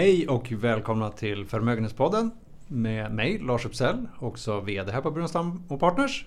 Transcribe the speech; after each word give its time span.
Hej 0.00 0.28
och 0.28 0.52
välkomna 0.52 1.10
till 1.10 1.46
Förmögenhetspodden 1.46 2.30
med 2.68 3.14
mig 3.14 3.38
Lars 3.38 3.66
Uppsell, 3.66 4.08
också 4.18 4.60
VD 4.60 4.92
här 4.92 5.00
på 5.00 5.10
Brunnstam 5.10 5.62
och 5.68 5.80
Partners. 5.80 6.26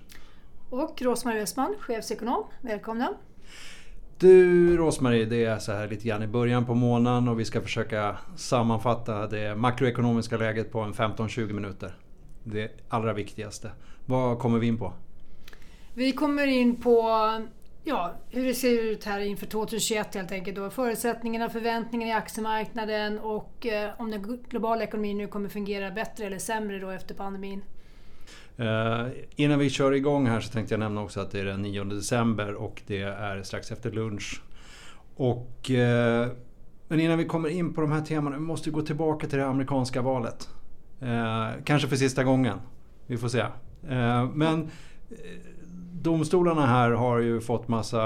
Och 0.70 1.02
Rosmarie 1.02 1.40
Westman, 1.40 1.76
chefsekonom. 1.80 2.44
Välkomna! 2.62 3.14
Du 4.18 4.78
Rosmarie, 4.78 5.26
det 5.26 5.46
är 5.46 5.60
så 5.60 5.72
här 5.72 5.88
lite 5.88 6.08
grann 6.08 6.24
i 6.24 6.28
början 6.28 6.66
på 6.66 6.76
månaden 6.76 7.28
och 7.28 7.40
vi 7.40 7.46
ska 7.46 7.62
försöka 7.62 8.18
sammanfatta 8.36 9.28
det 9.28 9.56
makroekonomiska 9.56 10.38
läget 10.38 10.72
på 10.72 10.80
en 10.80 10.94
15-20 10.94 11.54
minuter. 11.54 11.98
Det 12.44 12.72
allra 12.90 13.14
viktigaste. 13.14 13.72
Vad 14.06 14.40
kommer 14.40 14.60
vi 14.60 14.68
in 14.68 14.78
på? 14.78 14.94
Vi 15.94 16.12
kommer 16.12 16.48
in 16.48 16.76
på 16.76 17.02
ja, 17.84 18.16
hur 18.30 18.46
det 18.46 18.54
ser 18.54 18.84
ut 18.84 19.04
här 19.04 19.20
inför 19.20 19.46
2021 19.46 20.16
helt 20.16 20.32
enkelt. 20.32 20.58
Då. 20.58 20.70
Förutsättningarna, 20.70 21.50
förväntningarna 21.50 22.12
i 22.12 22.14
aktiemarknaden 22.14 23.20
och 23.20 23.66
eh, 23.66 23.92
om 23.98 24.12
den 24.12 24.42
globala 24.50 24.84
ekonomin 24.84 25.18
nu 25.18 25.28
kommer 25.28 25.50
fungera 25.50 25.92
bättre 25.92 26.26
eller 26.26 26.40
sämre 26.40 26.80
då 26.80 26.90
efter 26.90 27.16
pandemin. 27.16 27.62
Eh, 28.58 29.08
innan 29.36 29.60
vi 29.60 29.70
kör 29.70 29.92
igång 29.92 30.28
här 30.28 30.40
så 30.40 30.52
tänkte 30.54 30.74
jag 30.74 30.80
nämna 30.80 31.02
också 31.02 31.20
att 31.20 31.32
det 31.32 31.40
är 31.40 31.46
den 31.46 31.62
9 31.62 31.84
december 31.84 32.54
och 32.54 32.82
det 32.88 33.02
är 33.02 33.44
strax 33.44 33.72
efter 33.72 33.92
lunch. 33.92 34.42
Och, 35.16 35.72
eh, 35.72 36.28
men 36.88 37.00
innan 37.00 37.18
vi 37.18 37.26
kommer 37.26 37.50
in 37.50 37.74
på 37.74 37.82
de 37.82 37.92
här 37.92 38.02
temana, 38.02 38.36
vi 38.36 38.42
måste 38.42 38.72
gå 38.72 38.82
tillbaka 38.82 39.28
till 39.28 39.38
det 39.40 39.46
amerikanska 39.46 40.02
valet. 40.02 40.50
Eh, 41.02 41.50
kanske 41.64 41.88
för 41.88 41.96
sista 41.96 42.24
gången. 42.24 42.60
Vi 43.08 43.18
får 43.18 43.28
se. 43.28 43.40
Eh, 43.90 44.30
men 44.34 44.64
eh, 44.64 45.18
domstolarna 46.04 46.66
här 46.66 46.92
har 46.92 47.20
ju 47.20 47.42
fått 47.42 47.68
massa, 47.68 48.02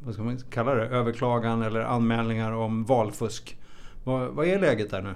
vad 0.00 0.14
ska 0.14 0.22
man 0.22 0.38
kalla 0.50 0.74
det, 0.74 0.86
överklagan 0.86 1.62
eller 1.62 1.80
anmälningar 1.80 2.52
om 2.52 2.84
valfusk. 2.84 3.56
Vad, 4.04 4.28
vad 4.28 4.46
är 4.46 4.58
läget 4.58 4.90
där 4.90 5.02
nu? 5.02 5.14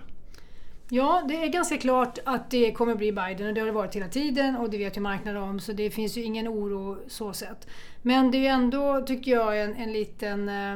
Ja, 0.88 1.24
det 1.28 1.44
är 1.44 1.48
ganska 1.48 1.78
klart 1.78 2.18
att 2.24 2.50
det 2.50 2.72
kommer 2.72 2.94
bli 2.94 3.12
Biden 3.12 3.46
och 3.46 3.54
det 3.54 3.60
har 3.60 3.66
det 3.66 3.72
varit 3.72 3.96
hela 3.96 4.08
tiden 4.08 4.56
och 4.56 4.70
det 4.70 4.78
vet 4.78 4.96
ju 4.96 5.00
marknaden 5.00 5.42
om 5.42 5.60
så 5.60 5.72
det 5.72 5.90
finns 5.90 6.16
ju 6.16 6.22
ingen 6.22 6.48
oro 6.48 6.98
så 7.08 7.32
sett. 7.32 7.68
Men 8.02 8.30
det 8.30 8.38
är 8.38 8.40
ju 8.40 8.46
ändå, 8.46 9.00
tycker 9.06 9.30
jag, 9.32 9.62
en, 9.62 9.74
en 9.74 9.92
liten 9.92 10.48
eh, 10.48 10.72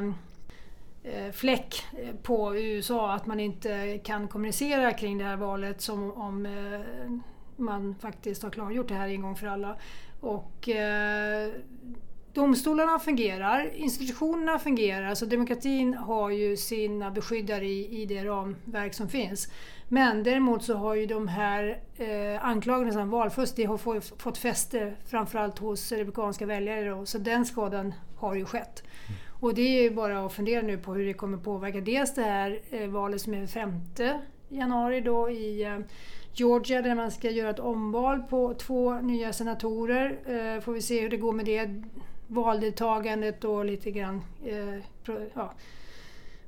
eh 1.03 1.31
fläck 1.31 1.85
på 2.23 2.57
USA 2.57 3.13
att 3.13 3.25
man 3.25 3.39
inte 3.39 3.99
kan 4.03 4.27
kommunicera 4.27 4.93
kring 4.93 5.17
det 5.17 5.23
här 5.23 5.37
valet 5.37 5.81
som 5.81 6.11
om 6.11 6.45
eh, 6.45 7.11
man 7.55 7.95
faktiskt 7.99 8.43
har 8.43 8.49
klargjort 8.49 8.87
det 8.87 8.95
här 8.95 9.07
en 9.07 9.21
gång 9.21 9.35
för 9.35 9.47
alla. 9.47 9.75
Och 10.25 10.69
eh, 10.69 11.51
Domstolarna 12.33 12.99
fungerar, 12.99 13.71
institutionerna 13.75 14.59
fungerar, 14.59 15.15
så 15.15 15.25
demokratin 15.25 15.93
har 15.93 16.29
ju 16.29 16.57
sina 16.57 17.11
beskyddare 17.11 17.65
i, 17.65 18.01
i 18.01 18.05
det 18.05 18.25
ramverk 18.25 18.93
som 18.93 19.09
finns. 19.09 19.51
Men 19.87 20.23
däremot 20.23 20.63
så 20.63 20.73
har 20.73 20.95
ju 20.95 21.05
de 21.05 21.27
här 21.27 21.79
eh, 21.97 22.45
anklagelserna 22.45 23.03
om 23.03 23.09
valfusk, 23.09 23.55
det 23.55 23.63
har 23.63 23.77
fått, 23.77 24.21
fått 24.21 24.37
fäste 24.37 24.93
framförallt 25.05 25.59
hos 25.59 25.91
republikanska 25.91 26.45
väljare 26.45 26.89
då, 26.89 27.05
så 27.05 27.17
den 27.17 27.45
skadan 27.45 27.93
har 28.15 28.35
ju 28.35 28.45
skett. 28.45 28.83
Mm. 28.83 29.19
Och 29.39 29.53
det 29.53 29.61
är 29.61 29.81
ju 29.81 29.89
bara 29.89 30.25
att 30.25 30.33
fundera 30.33 30.61
nu 30.61 30.77
på 30.77 30.93
hur 30.93 31.05
det 31.05 31.13
kommer 31.13 31.37
påverka 31.37 31.81
dels 31.81 32.13
det 32.13 32.21
här 32.21 32.59
eh, 32.71 32.87
valet 32.87 33.21
som 33.21 33.33
är 33.33 33.47
5 33.47 33.71
januari 34.49 35.01
då 35.01 35.29
i 35.29 35.63
eh, 35.63 35.79
Georgia 36.33 36.81
där 36.81 36.95
man 36.95 37.11
ska 37.11 37.29
göra 37.29 37.49
ett 37.49 37.59
omval 37.59 38.23
på 38.29 38.53
två 38.53 38.93
nya 38.93 39.33
senatorer. 39.33 40.17
Eh, 40.25 40.61
får 40.61 40.73
vi 40.73 40.81
se 40.81 41.01
hur 41.01 41.09
det 41.09 41.17
går 41.17 41.33
med 41.33 41.45
det 41.45 41.83
valdeltagandet 42.27 43.43
och 43.43 43.65
lite 43.65 43.91
grann 43.91 44.21
eh, 44.45 45.15
ja, 45.33 45.53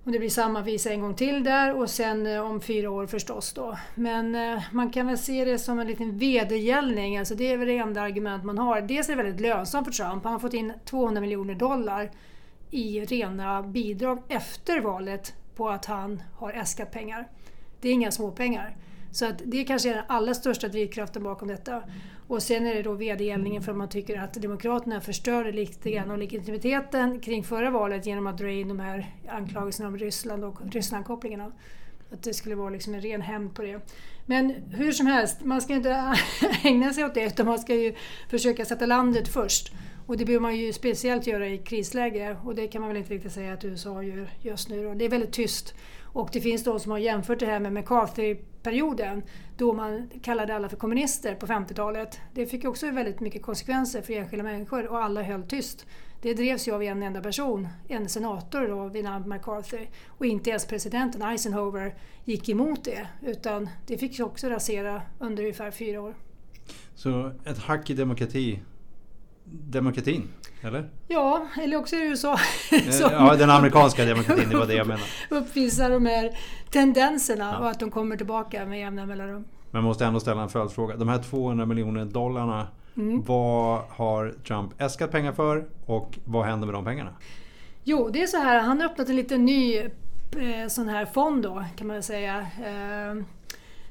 om 0.03 0.11
det 0.11 0.19
blir 0.19 0.29
samma 0.29 0.61
visa 0.61 0.91
en 0.91 1.01
gång 1.01 1.15
till 1.15 1.43
där 1.43 1.73
och 1.73 1.89
sen 1.89 2.39
om 2.39 2.61
fyra 2.61 2.91
år 2.91 3.05
förstås 3.07 3.53
då. 3.53 3.77
Men 3.95 4.37
man 4.71 4.89
kan 4.89 5.07
väl 5.07 5.17
se 5.17 5.45
det 5.45 5.59
som 5.59 5.79
en 5.79 5.87
liten 5.87 6.17
vedergällning, 6.17 7.17
alltså 7.17 7.35
det 7.35 7.51
är 7.51 7.57
väl 7.57 7.67
det 7.67 7.77
enda 7.77 8.01
argument 8.01 8.43
man 8.43 8.57
har. 8.57 8.81
Dels 8.81 9.09
är 9.09 9.15
det 9.15 9.23
väldigt 9.23 9.41
lönsamt 9.41 9.87
för 9.87 10.03
Trump, 10.03 10.23
han 10.23 10.33
har 10.33 10.39
fått 10.39 10.53
in 10.53 10.73
200 10.85 11.21
miljoner 11.21 11.55
dollar 11.55 12.11
i 12.71 12.99
rena 12.99 13.63
bidrag 13.63 14.23
efter 14.27 14.81
valet 14.81 15.33
på 15.55 15.69
att 15.69 15.85
han 15.85 16.21
har 16.35 16.51
äskat 16.51 16.91
pengar. 16.91 17.27
Det 17.81 17.89
är 17.89 17.93
inga 17.93 18.11
småpengar. 18.11 18.75
Så 19.11 19.25
att 19.25 19.41
det 19.45 19.63
kanske 19.63 19.89
är 19.89 19.95
den 19.95 20.03
allra 20.07 20.33
största 20.33 20.67
drivkraften 20.67 21.23
bakom 21.23 21.47
detta. 21.47 21.83
Och 22.27 22.43
sen 22.43 22.67
är 22.67 22.75
det 22.75 22.81
då 22.81 22.93
vedergällningen 22.93 23.61
för 23.63 23.71
att 23.71 23.77
man 23.77 23.89
tycker 23.89 24.19
att 24.19 24.33
Demokraterna 24.33 25.01
förstörde 25.01 25.51
lite 25.51 25.91
grann 25.91 26.11
av 26.11 26.17
legitimiteten 26.17 27.19
kring 27.19 27.43
förra 27.43 27.69
valet 27.69 28.05
genom 28.05 28.27
att 28.27 28.37
dra 28.37 28.51
in 28.51 28.67
de 28.67 28.79
här 28.79 29.15
anklagelserna 29.29 29.87
om 29.87 29.97
Ryssland 29.97 30.43
och 30.43 30.55
Rysslandkopplingarna. 30.71 31.51
Att 32.11 32.23
det 32.23 32.33
skulle 32.33 32.55
vara 32.55 32.69
liksom 32.69 32.93
en 32.93 33.01
ren 33.01 33.21
hämnd 33.21 33.55
på 33.55 33.61
det. 33.61 33.79
Men 34.25 34.49
hur 34.49 34.91
som 34.91 35.07
helst, 35.07 35.43
man 35.43 35.61
ska 35.61 35.73
inte 35.73 36.15
ägna 36.63 36.93
sig 36.93 37.05
åt 37.05 37.13
det 37.13 37.25
utan 37.25 37.45
man 37.45 37.59
ska 37.59 37.75
ju 37.75 37.95
försöka 38.29 38.65
sätta 38.65 38.85
landet 38.85 39.27
först. 39.27 39.73
Och 40.05 40.17
det 40.17 40.25
behöver 40.25 40.41
man 40.41 40.55
ju 40.55 40.73
speciellt 40.73 41.27
göra 41.27 41.47
i 41.47 41.57
krisläge 41.57 42.37
och 42.43 42.55
det 42.55 42.67
kan 42.67 42.81
man 42.81 42.87
väl 42.87 42.97
inte 42.97 43.13
riktigt 43.13 43.31
säga 43.31 43.53
att 43.53 43.65
USA 43.65 44.03
gör 44.03 44.29
just 44.41 44.69
nu. 44.69 44.83
Då. 44.83 44.93
Det 44.93 45.05
är 45.05 45.09
väldigt 45.09 45.33
tyst. 45.33 45.75
Och 46.17 46.29
det 46.31 46.41
finns 46.41 46.63
de 46.63 46.79
som 46.79 46.91
har 46.91 46.99
jämfört 46.99 47.39
det 47.39 47.45
här 47.45 47.59
med 47.59 47.73
McCarthy-perioden 47.73 49.23
då 49.57 49.73
man 49.73 50.09
kallade 50.21 50.55
alla 50.55 50.69
för 50.69 50.77
kommunister 50.77 51.35
på 51.35 51.47
50-talet. 51.47 52.19
Det 52.33 52.45
fick 52.45 52.65
också 52.65 52.91
väldigt 52.91 53.19
mycket 53.19 53.41
konsekvenser 53.41 54.01
för 54.01 54.13
enskilda 54.13 54.43
människor 54.43 54.87
och 54.87 55.03
alla 55.03 55.21
höll 55.21 55.43
tyst. 55.43 55.85
Det 56.21 56.33
drevs 56.33 56.67
ju 56.67 56.71
av 56.71 56.83
en 56.83 57.03
enda 57.03 57.21
person, 57.21 57.67
en 57.87 58.09
senator 58.09 58.67
då 58.67 58.87
vid 58.87 59.03
namn 59.03 59.29
McCarthy. 59.29 59.87
Och 60.07 60.25
inte 60.25 60.49
ens 60.49 60.65
presidenten 60.65 61.21
Eisenhower 61.21 61.95
gick 62.25 62.49
emot 62.49 62.83
det 62.83 63.07
utan 63.21 63.69
det 63.87 63.97
fick 63.97 64.19
också 64.19 64.49
rasera 64.49 65.01
under 65.19 65.43
ungefär 65.43 65.71
fyra 65.71 66.01
år. 66.01 66.15
Så 66.95 67.31
ett 67.45 67.57
hack 67.57 67.89
i 67.89 67.93
demokrati 67.93 68.59
demokratin, 69.49 70.27
eller? 70.61 70.89
Ja, 71.07 71.47
eller 71.61 71.77
också 71.77 71.95
i 71.95 72.07
USA. 72.07 72.39
ja, 72.99 73.35
den 73.35 73.49
amerikanska 73.49 74.05
demokratin, 74.05 74.49
det 74.49 74.57
var 74.57 74.65
det 74.65 74.73
jag 74.73 74.87
menade. 74.87 75.05
uppvisar 75.29 75.89
de 75.89 76.05
här 76.05 76.37
tendenserna 76.71 77.51
ja. 77.53 77.59
och 77.59 77.69
att 77.69 77.79
de 77.79 77.91
kommer 77.91 78.17
tillbaka 78.17 78.65
med 78.65 78.79
jämna 78.79 79.05
mellanrum. 79.05 79.45
Men 79.71 79.79
jag 79.79 79.83
måste 79.83 80.05
ändå 80.05 80.19
ställa 80.19 80.41
en 80.41 80.49
följdfråga. 80.49 80.95
De 80.95 81.07
här 81.07 81.17
200 81.17 81.65
miljoner 81.65 82.05
dollarna, 82.05 82.67
mm. 82.97 83.23
vad 83.23 83.81
har 83.89 84.35
Trump 84.47 84.81
äskat 84.81 85.11
pengar 85.11 85.31
för 85.31 85.65
och 85.85 86.19
vad 86.25 86.45
händer 86.45 86.65
med 86.65 86.75
de 86.75 86.85
pengarna? 86.85 87.11
Jo, 87.83 88.09
det 88.13 88.23
är 88.23 88.27
så 88.27 88.37
här, 88.37 88.59
han 88.59 88.79
har 88.79 88.85
öppnat 88.85 89.09
en 89.09 89.15
liten 89.15 89.45
ny 89.45 89.77
eh, 89.77 90.67
sån 90.69 90.89
här 90.89 91.05
fond 91.05 91.43
då, 91.43 91.65
kan 91.75 91.87
man 91.87 92.03
säga. 92.03 92.39
Eh, 92.39 93.23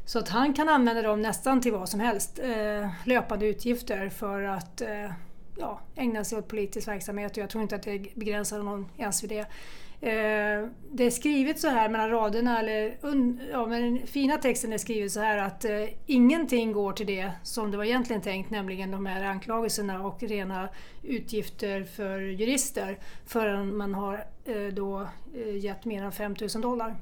så 0.04 0.18
att 0.18 0.28
han 0.28 0.54
kan 0.54 0.68
använda 0.68 1.02
dem 1.02 1.22
nästan 1.22 1.60
till 1.60 1.72
vad 1.72 1.88
som 1.88 2.00
helst. 2.00 2.38
Eh, 2.38 2.90
löpande 3.04 3.46
utgifter 3.46 4.08
för 4.08 4.42
att 4.42 4.82
ja, 5.58 5.80
ägna 5.94 6.24
sig 6.24 6.38
åt 6.38 6.48
politisk 6.48 6.88
verksamhet 6.88 7.32
och 7.32 7.38
jag 7.38 7.50
tror 7.50 7.62
inte 7.62 7.76
att 7.76 7.82
det 7.82 8.14
begränsar 8.14 8.58
någon 8.58 8.88
ens 8.96 9.22
vid 9.22 9.30
det. 9.30 9.46
Eh, 10.00 10.68
det 10.92 11.04
är 11.04 11.10
skrivet 11.10 11.60
så 11.60 11.68
här 11.68 11.88
mellan 11.88 12.10
raderna, 12.10 12.58
eller 12.58 12.98
ja, 13.52 13.66
men 13.66 13.82
den 13.82 14.06
fina 14.06 14.36
texten 14.36 14.72
är 14.72 14.78
skrivet 14.78 15.12
så 15.12 15.20
här 15.20 15.38
att 15.38 15.64
eh, 15.64 15.84
ingenting 16.06 16.72
går 16.72 16.92
till 16.92 17.06
det 17.06 17.32
som 17.42 17.70
det 17.70 17.76
var 17.76 17.84
egentligen 17.84 18.22
tänkt, 18.22 18.50
nämligen 18.50 18.90
de 18.90 19.06
här 19.06 19.24
anklagelserna 19.24 20.06
och 20.06 20.22
rena 20.22 20.68
utgifter 21.02 21.84
för 21.84 22.20
jurister 22.20 22.98
förrän 23.26 23.76
man 23.76 23.94
har 23.94 24.24
eh, 24.44 24.66
då 24.72 25.08
eh, 25.34 25.56
gett 25.56 25.84
mer 25.84 26.02
än 26.02 26.12
5 26.12 26.34
000 26.54 26.62
dollar. 26.62 26.96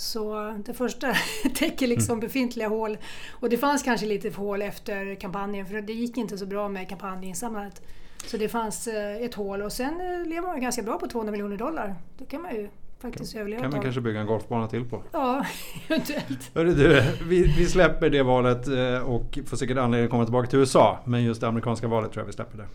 Så 0.00 0.54
det 0.66 0.74
första 0.74 1.14
täcker 1.54 1.86
liksom 1.86 2.12
mm. 2.12 2.20
befintliga 2.20 2.68
hål. 2.68 2.98
Och 3.30 3.50
det 3.50 3.56
fanns 3.56 3.82
kanske 3.82 4.06
lite 4.06 4.30
hål 4.30 4.62
efter 4.62 5.14
kampanjen 5.14 5.66
för 5.66 5.80
det 5.80 5.92
gick 5.92 6.16
inte 6.16 6.38
så 6.38 6.46
bra 6.46 6.68
med 6.68 6.88
kampanjinsamlandet. 6.88 7.82
Så 8.26 8.36
det 8.36 8.48
fanns 8.48 8.86
eh, 8.86 9.16
ett 9.16 9.34
hål 9.34 9.62
och 9.62 9.72
sen 9.72 10.00
eh, 10.00 10.28
lever 10.28 10.46
man 10.46 10.60
ganska 10.60 10.82
bra 10.82 10.98
på 10.98 11.06
200 11.06 11.32
miljoner 11.32 11.56
dollar. 11.56 11.94
Det 12.18 12.24
kan 12.24 12.42
man 12.42 12.54
ju 12.54 12.68
faktiskt 13.00 13.32
kan, 13.32 13.40
överleva 13.40 13.62
kan 13.62 13.70
man 13.70 13.82
kanske 13.82 14.00
bygga 14.00 14.20
en 14.20 14.26
golfbana 14.26 14.68
till 14.68 14.84
på. 14.84 15.02
Ja, 15.12 15.46
eventuellt. 15.88 16.50
Hörru 16.54 16.74
du, 16.74 17.02
vi, 17.28 17.42
vi 17.58 17.66
släpper 17.66 18.10
det 18.10 18.22
valet 18.22 18.68
eh, 18.68 19.08
och 19.08 19.38
får 19.46 19.56
säkert 19.56 19.78
anledning 19.78 20.04
att 20.04 20.10
komma 20.10 20.24
tillbaka 20.24 20.48
till 20.48 20.58
USA. 20.58 20.98
Men 21.04 21.24
just 21.24 21.40
det 21.40 21.48
amerikanska 21.48 21.88
valet 21.88 22.12
tror 22.12 22.22
jag 22.22 22.26
vi 22.26 22.32
släpper 22.32 22.58
det. 22.58 22.66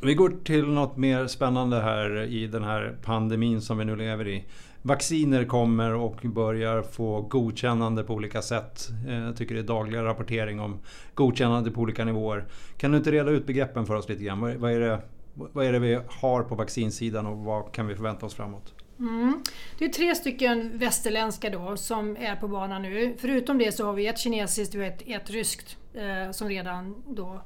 Vi 0.00 0.14
går 0.14 0.32
till 0.44 0.66
något 0.66 0.96
mer 0.96 1.26
spännande 1.26 1.80
här 1.80 2.22
i 2.22 2.46
den 2.46 2.64
här 2.64 2.96
pandemin 3.04 3.62
som 3.62 3.78
vi 3.78 3.84
nu 3.84 3.96
lever 3.96 4.28
i. 4.28 4.44
Vacciner 4.86 5.44
kommer 5.44 5.94
och 5.94 6.20
börjar 6.22 6.82
få 6.82 7.20
godkännande 7.20 8.04
på 8.04 8.14
olika 8.14 8.42
sätt. 8.42 8.88
Eh, 9.08 9.14
jag 9.14 9.36
tycker 9.36 9.54
det 9.54 9.60
är 9.60 9.64
dagliga 9.64 10.04
rapportering 10.04 10.60
om 10.60 10.78
godkännande 11.14 11.70
på 11.70 11.80
olika 11.80 12.04
nivåer. 12.04 12.44
Kan 12.76 12.90
du 12.90 12.98
inte 12.98 13.12
reda 13.12 13.30
ut 13.30 13.46
begreppen 13.46 13.86
för 13.86 13.94
oss 13.94 14.08
lite 14.08 14.24
grann? 14.24 14.60
Vad 14.60 14.72
är 14.72 14.80
det, 14.80 15.00
vad 15.34 15.66
är 15.66 15.72
det 15.72 15.78
vi 15.78 15.98
har 16.08 16.42
på 16.42 16.54
vaccinsidan 16.54 17.26
och 17.26 17.38
vad 17.38 17.72
kan 17.72 17.86
vi 17.86 17.94
förvänta 17.94 18.26
oss 18.26 18.34
framåt? 18.34 18.74
Mm. 18.98 19.42
Det 19.78 19.84
är 19.84 19.88
tre 19.88 20.14
stycken 20.14 20.78
västerländska 20.78 21.50
då 21.50 21.76
som 21.76 22.16
är 22.16 22.36
på 22.36 22.48
banan 22.48 22.82
nu. 22.82 23.14
Förutom 23.18 23.58
det 23.58 23.72
så 23.72 23.86
har 23.86 23.92
vi 23.92 24.06
ett 24.06 24.18
kinesiskt 24.18 24.74
och 24.74 24.82
ett, 24.82 25.02
ett 25.06 25.30
ryskt 25.30 25.76
eh, 25.94 26.30
som 26.32 26.48
redan 26.48 27.02
då 27.06 27.42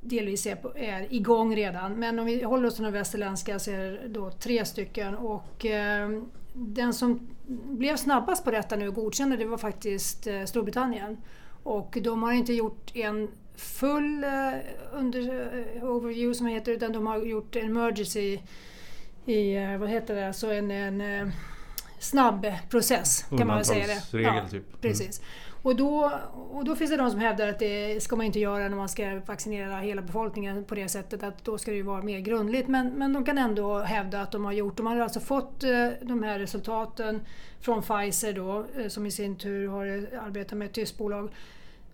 delvis 0.00 0.46
är, 0.46 0.56
på, 0.56 0.72
är 0.76 1.14
igång 1.14 1.56
redan. 1.56 1.92
Men 1.92 2.18
om 2.18 2.26
vi 2.26 2.42
håller 2.42 2.68
oss 2.68 2.74
till 2.74 2.84
de 2.84 2.92
västerländska 2.92 3.58
så 3.58 3.70
är 3.70 3.78
det 3.78 4.08
då 4.08 4.30
tre 4.30 4.64
stycken. 4.64 5.14
Och, 5.14 5.66
eh, 5.66 6.08
den 6.54 6.94
som 6.94 7.20
blev 7.48 7.96
snabbast 7.96 8.44
på 8.44 8.50
detta 8.50 8.76
nu 8.76 8.88
och 8.88 8.94
godkände 8.94 9.36
det 9.36 9.44
var 9.44 9.58
faktiskt 9.58 10.26
eh, 10.26 10.44
Storbritannien. 10.44 11.16
Och 11.62 11.98
de 12.02 12.22
har 12.22 12.32
inte 12.32 12.52
gjort 12.52 12.90
en 12.94 13.28
full 13.56 14.24
uh, 14.24 14.60
under, 14.92 15.20
uh, 15.80 15.84
overview 15.84 16.34
som 16.34 16.46
heter 16.46 16.72
utan 16.72 16.92
de 16.92 17.06
har 17.06 17.18
gjort 17.18 17.56
en 17.56 17.66
emergency 17.66 18.38
i, 19.24 19.76
vad 19.78 19.88
heter 19.88 20.14
det, 20.14 20.26
alltså 20.26 20.52
en, 20.52 20.70
en 20.70 21.32
snabb 21.98 22.46
process 22.70 23.24
kan 23.28 23.46
man 23.46 23.56
väl 23.56 23.64
säga 23.64 23.86
det. 23.86 24.20
Ja, 24.20 24.48
typ. 24.50 24.84
Mm. 24.84 24.96
Och 25.64 25.76
då, 25.76 26.12
och 26.50 26.64
då 26.64 26.76
finns 26.76 26.90
det 26.90 26.96
de 26.96 27.10
som 27.10 27.20
hävdar 27.20 27.48
att 27.48 27.58
det 27.58 28.02
ska 28.02 28.16
man 28.16 28.26
inte 28.26 28.40
göra 28.40 28.68
när 28.68 28.76
man 28.76 28.88
ska 28.88 29.20
vaccinera 29.26 29.76
hela 29.76 30.02
befolkningen 30.02 30.64
på 30.64 30.74
det 30.74 30.88
sättet 30.88 31.22
att 31.22 31.44
då 31.44 31.58
ska 31.58 31.70
det 31.70 31.76
ju 31.76 31.82
vara 31.82 32.02
mer 32.02 32.18
grundligt. 32.18 32.68
Men, 32.68 32.88
men 32.88 33.12
de 33.12 33.24
kan 33.24 33.38
ändå 33.38 33.78
hävda 33.78 34.20
att 34.20 34.32
de 34.32 34.44
har 34.44 34.52
gjort, 34.52 34.76
de 34.76 34.86
har 34.86 34.96
alltså 34.96 35.20
fått 35.20 35.64
eh, 35.64 35.88
de 36.02 36.22
här 36.22 36.38
resultaten 36.38 37.20
från 37.60 37.82
Pfizer 37.82 38.32
då 38.32 38.64
eh, 38.78 38.88
som 38.88 39.06
i 39.06 39.10
sin 39.10 39.36
tur 39.36 39.68
har 39.68 39.86
arbetat 40.20 40.58
med 40.58 40.66
ett 40.66 40.74
tyskt 40.74 40.98
bolag 40.98 41.30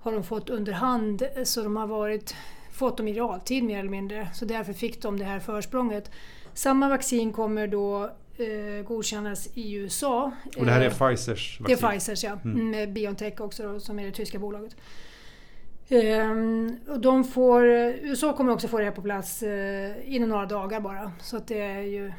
har 0.01 0.13
de 0.13 0.25
fått 0.25 0.51
under 0.51 0.73
hand 0.73 1.23
så 1.45 1.63
de 1.63 1.77
har 1.77 1.87
varit, 1.87 2.35
fått 2.73 2.97
dem 2.97 3.09
i 3.09 3.13
realtid 3.13 3.65
mer 3.65 3.79
eller 3.79 3.91
mindre. 3.91 4.29
Så 4.35 4.45
därför 4.45 4.73
fick 4.73 5.03
de 5.03 5.19
det 5.19 5.25
här 5.25 5.41
försprånget. 5.41 6.11
Samma 6.55 6.89
vaccin 6.89 7.33
kommer 7.33 7.67
då 7.67 8.11
eh, 8.41 8.85
godkännas 8.85 9.49
i 9.55 9.75
USA. 9.75 10.33
Och 10.59 10.65
det 10.65 10.73
här 10.73 10.81
är 10.81 10.87
eh, 10.87 10.91
Pfizers 10.91 11.61
vaccin? 11.61 11.77
Det 11.81 11.87
är 11.87 11.91
Pfizers 11.91 12.25
ja, 12.25 12.39
mm. 12.45 12.71
med 12.71 12.93
Biontech 12.93 13.41
också 13.41 13.63
då, 13.63 13.81
som 13.81 13.99
är 13.99 14.05
det 14.05 14.13
tyska 14.13 14.39
bolaget. 14.39 14.77
Um, 15.89 16.79
och 16.89 17.01
de 17.01 17.25
får, 17.25 17.65
USA 17.67 18.33
kommer 18.33 18.53
också 18.53 18.69
få 18.69 18.79
det 18.79 18.85
här 18.85 18.91
på 18.91 19.03
plats 19.03 19.43
uh, 19.43 20.15
inom 20.15 20.29
några 20.29 20.47
dagar 20.47 20.81
bara. 20.81 21.13
Så 21.21 21.37
att 21.37 21.47
det 21.47 21.61
är 21.61 21.81
ju 21.81 22.13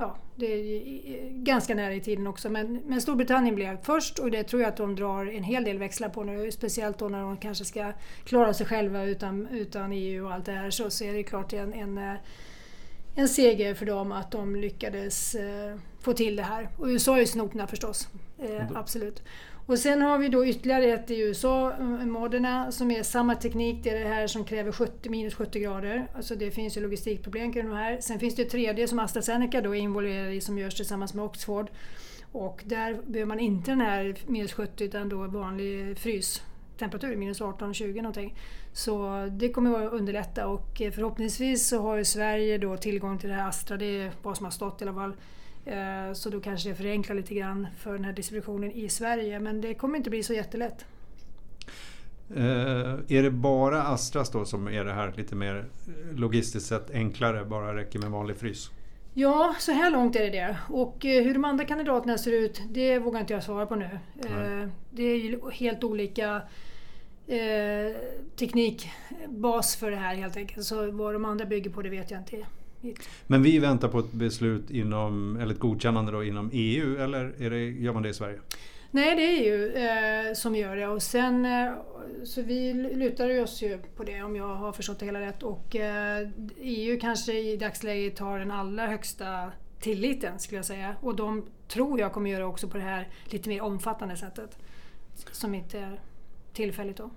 ja, 0.00 0.16
det 0.36 0.46
är 0.46 1.30
ganska 1.30 1.74
nära 1.74 1.94
i 1.94 2.00
tiden 2.00 2.26
också. 2.26 2.50
Men, 2.50 2.82
men 2.86 3.00
Storbritannien 3.00 3.54
blev 3.54 3.82
först 3.82 4.18
och 4.18 4.30
det 4.30 4.44
tror 4.44 4.62
jag 4.62 4.68
att 4.68 4.76
de 4.76 4.96
drar 4.96 5.26
en 5.26 5.44
hel 5.44 5.64
del 5.64 5.78
växlar 5.78 6.08
på 6.08 6.24
nu. 6.24 6.52
Speciellt 6.52 6.98
då 6.98 7.08
när 7.08 7.20
de 7.20 7.36
kanske 7.36 7.64
ska 7.64 7.92
klara 8.24 8.54
sig 8.54 8.66
själva 8.66 9.04
utan, 9.04 9.48
utan 9.48 9.92
EU 9.92 10.26
och 10.26 10.32
allt 10.32 10.46
det 10.46 10.52
här 10.52 10.70
så, 10.70 10.90
så 10.90 11.04
är 11.04 11.12
det 11.12 11.22
klart 11.22 11.52
en, 11.52 11.74
en 11.74 11.98
eh, 11.98 12.14
en 13.14 13.28
seger 13.28 13.74
för 13.74 13.86
dem 13.86 14.12
att 14.12 14.30
de 14.30 14.56
lyckades 14.56 15.34
eh, 15.34 15.76
få 16.00 16.12
till 16.12 16.36
det 16.36 16.42
här. 16.42 16.68
Och 16.76 16.86
USA 16.86 17.16
är 17.16 17.20
ju 17.20 17.26
snopna 17.26 17.66
förstås, 17.66 18.08
eh, 18.38 18.66
absolut. 18.74 19.22
Och 19.66 19.78
sen 19.78 20.02
har 20.02 20.18
vi 20.18 20.28
då 20.28 20.46
ytterligare 20.46 20.84
ett 20.84 21.10
i 21.10 21.20
USA, 21.20 21.72
eh, 21.72 21.86
Moderna, 21.86 22.72
som 22.72 22.90
är 22.90 23.02
samma 23.02 23.34
teknik. 23.34 23.76
Det 23.82 23.90
är 23.90 24.04
det 24.04 24.08
här 24.08 24.26
som 24.26 24.44
kräver 24.44 24.72
70, 24.72 25.10
minus 25.10 25.34
70 25.34 25.60
grader. 25.60 26.06
Alltså 26.14 26.34
det 26.34 26.50
finns 26.50 26.76
ju 26.76 26.80
logistikproblem 26.80 27.52
kring 27.52 27.66
de 27.66 27.76
här. 27.76 28.00
Sen 28.00 28.18
finns 28.18 28.34
det 28.34 28.42
ett 28.42 28.50
tredje 28.50 28.88
som 28.88 28.98
AstraZeneca 28.98 29.60
då 29.60 29.74
är 29.74 29.80
involverad 29.80 30.32
i 30.32 30.40
som 30.40 30.58
görs 30.58 30.74
tillsammans 30.74 31.14
med 31.14 31.24
Oxford. 31.24 31.70
Och 32.32 32.62
där 32.64 33.00
behöver 33.06 33.28
man 33.28 33.40
inte 33.40 33.70
den 33.70 33.80
här 33.80 34.16
minus 34.26 34.52
70 34.52 34.84
utan 34.84 35.08
då 35.08 35.26
vanlig 35.26 35.98
frystemperatur, 35.98 37.16
minus 37.16 37.40
18-20 37.40 37.94
någonting. 37.94 38.34
Så 38.72 39.28
det 39.32 39.48
kommer 39.48 39.86
att 39.86 39.92
underlätta 39.92 40.46
och 40.46 40.82
förhoppningsvis 40.94 41.68
så 41.68 41.82
har 41.82 41.96
ju 41.96 42.04
Sverige 42.04 42.58
då 42.58 42.76
tillgång 42.76 43.18
till 43.18 43.28
det 43.28 43.34
här 43.34 43.48
Astra, 43.48 43.76
det 43.76 43.84
är 43.84 44.12
vad 44.22 44.36
som 44.36 44.44
har 44.44 44.50
stått 44.50 44.82
i 44.82 44.84
alla 44.84 44.94
fall. 44.94 45.12
Eh, 45.64 46.12
så 46.12 46.30
då 46.30 46.40
kanske 46.40 46.68
det 46.68 46.74
förenklar 46.74 47.16
lite 47.16 47.34
grann 47.34 47.66
för 47.78 47.92
den 47.92 48.04
här 48.04 48.12
distributionen 48.12 48.72
i 48.72 48.88
Sverige 48.88 49.40
men 49.40 49.60
det 49.60 49.74
kommer 49.74 49.96
inte 49.96 50.10
bli 50.10 50.22
så 50.22 50.32
jättelätt. 50.32 50.84
Uh, 52.36 52.98
är 53.08 53.22
det 53.22 53.30
bara 53.30 53.82
Astras 53.82 54.30
då 54.30 54.44
som 54.44 54.68
är 54.68 54.84
det 54.84 54.92
här 54.92 55.12
lite 55.16 55.34
mer 55.34 55.64
logistiskt 56.14 56.68
sett 56.68 56.90
enklare, 56.90 57.44
bara 57.44 57.76
räcker 57.76 57.98
med 57.98 58.10
vanlig 58.10 58.36
frys? 58.36 58.70
Ja, 59.14 59.54
så 59.58 59.72
här 59.72 59.90
långt 59.90 60.16
är 60.16 60.20
det 60.20 60.30
det. 60.30 60.56
Och 60.68 60.96
hur 61.02 61.34
de 61.34 61.44
andra 61.44 61.64
kandidaterna 61.64 62.18
ser 62.18 62.32
ut, 62.32 62.62
det 62.70 62.98
vågar 62.98 63.20
inte 63.20 63.32
jag 63.32 63.42
svara 63.42 63.66
på 63.66 63.74
nu. 63.74 63.98
Uh, 64.24 64.68
det 64.90 65.02
är 65.02 65.16
ju 65.16 65.40
helt 65.52 65.84
olika 65.84 66.42
eh, 67.30 67.96
teknikbas 68.36 69.76
för 69.76 69.90
det 69.90 69.96
här 69.96 70.14
helt 70.14 70.36
enkelt. 70.36 70.66
Så 70.66 70.90
vad 70.90 71.14
de 71.14 71.24
andra 71.24 71.44
bygger 71.44 71.70
på 71.70 71.82
det 71.82 71.90
vet 71.90 72.10
jag 72.10 72.20
inte. 72.20 72.46
Men 73.26 73.42
vi 73.42 73.58
väntar 73.58 73.88
på 73.88 73.98
ett 73.98 74.12
beslut 74.12 74.70
inom, 74.70 75.36
eller 75.36 75.54
ett 75.54 75.60
godkännande 75.60 76.12
då 76.12 76.24
inom 76.24 76.50
EU 76.52 76.96
eller 76.96 77.34
är 77.38 77.50
det, 77.50 77.70
gör 77.70 77.92
man 77.92 78.02
det 78.02 78.08
i 78.08 78.14
Sverige? 78.14 78.40
Nej, 78.90 79.16
det 79.16 79.22
är 79.22 79.42
EU 79.42 79.72
eh, 79.72 80.34
som 80.34 80.56
gör 80.56 80.76
det 80.76 80.88
och 80.88 81.02
sen 81.02 81.44
eh, 81.44 81.72
så 82.24 82.42
vi 82.42 82.72
lutar 82.72 83.40
oss 83.42 83.62
ju 83.62 83.78
på 83.96 84.04
det 84.04 84.22
om 84.22 84.36
jag 84.36 84.54
har 84.54 84.72
förstått 84.72 84.98
det 84.98 85.06
hela 85.06 85.20
rätt 85.20 85.42
och 85.42 85.76
eh, 85.76 86.28
EU 86.60 87.00
kanske 87.00 87.32
i 87.32 87.56
dagsläget 87.56 88.18
har 88.18 88.38
den 88.38 88.50
allra 88.50 88.86
högsta 88.86 89.52
tilliten 89.80 90.38
skulle 90.38 90.58
jag 90.58 90.64
säga 90.64 90.96
och 91.00 91.16
de 91.16 91.46
tror 91.68 92.00
jag 92.00 92.12
kommer 92.12 92.30
göra 92.30 92.46
också 92.46 92.68
på 92.68 92.76
det 92.76 92.84
här 92.84 93.08
lite 93.24 93.48
mer 93.48 93.62
omfattande 93.62 94.16
sättet 94.16 94.58
som 95.32 95.54
inte 95.54 95.78
är 95.78 96.00
tillfälligt 96.52 96.96
då. 96.96 97.10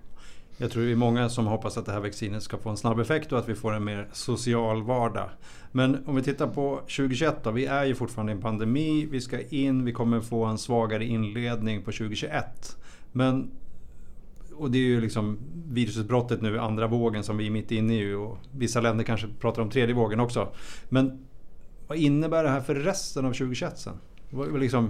Jag 0.58 0.72
tror 0.72 0.84
det 0.84 0.92
är 0.92 0.96
många 0.96 1.30
som 1.30 1.48
hoppas 1.48 1.78
att 1.78 1.86
det 1.86 1.92
här 1.92 2.00
vaccinet 2.00 2.44
ska 2.44 2.58
få 2.58 2.70
en 2.70 2.78
snabb 2.78 3.00
effekt 3.00 3.32
och 3.32 3.40
att 3.40 3.50
vi 3.50 3.56
får 3.56 3.74
en 3.74 3.84
mer 3.84 4.08
social 4.12 4.84
vardag. 4.84 5.30
Men 5.72 6.08
om 6.08 6.16
vi 6.16 6.24
tittar 6.24 6.48
på 6.48 6.76
2021 6.76 7.44
då, 7.44 7.52
vi 7.52 7.66
är 7.66 7.86
ju 7.86 7.96
fortfarande 7.96 8.32
i 8.32 8.36
en 8.36 8.42
pandemi, 8.42 9.08
vi 9.12 9.22
ska 9.22 9.42
in, 9.42 9.86
vi 9.86 9.92
kommer 9.92 10.22
få 10.22 10.46
en 10.46 10.58
svagare 10.58 11.06
inledning 11.06 11.82
på 11.82 11.92
2021. 11.92 12.78
Men, 13.12 13.52
och 14.56 14.72
det 14.72 14.78
är 14.78 14.82
ju 14.82 15.02
liksom 15.02 15.38
virusutbrottet 15.68 16.42
nu, 16.42 16.60
andra 16.60 16.88
vågen 16.88 17.24
som 17.24 17.38
vi 17.38 17.48
är 17.48 17.52
mitt 17.52 17.72
inne 17.72 17.96
i 17.96 18.14
och 18.14 18.38
vissa 18.52 18.82
länder 18.82 19.04
kanske 19.04 19.28
pratar 19.40 19.62
om 19.62 19.70
tredje 19.70 19.96
vågen 19.96 20.20
också. 20.20 20.48
Men 20.90 21.26
vad 21.88 21.98
innebär 21.98 22.44
det 22.44 22.50
här 22.50 22.62
för 22.62 22.76
resten 22.76 23.26
av 23.26 23.30
2021 23.30 23.80
sen? 23.80 23.94
Vad, 24.30 24.60
liksom, 24.60 24.90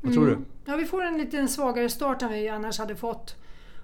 vad 0.00 0.12
tror 0.12 0.28
mm. 0.28 0.38
du? 0.64 0.70
Ja, 0.70 0.76
vi 0.76 0.84
får 0.84 1.04
en 1.04 1.18
lite 1.18 1.48
svagare 1.48 1.88
start 1.88 2.22
än 2.22 2.32
vi 2.32 2.48
annars 2.48 2.78
hade 2.78 2.96
fått. 2.96 3.36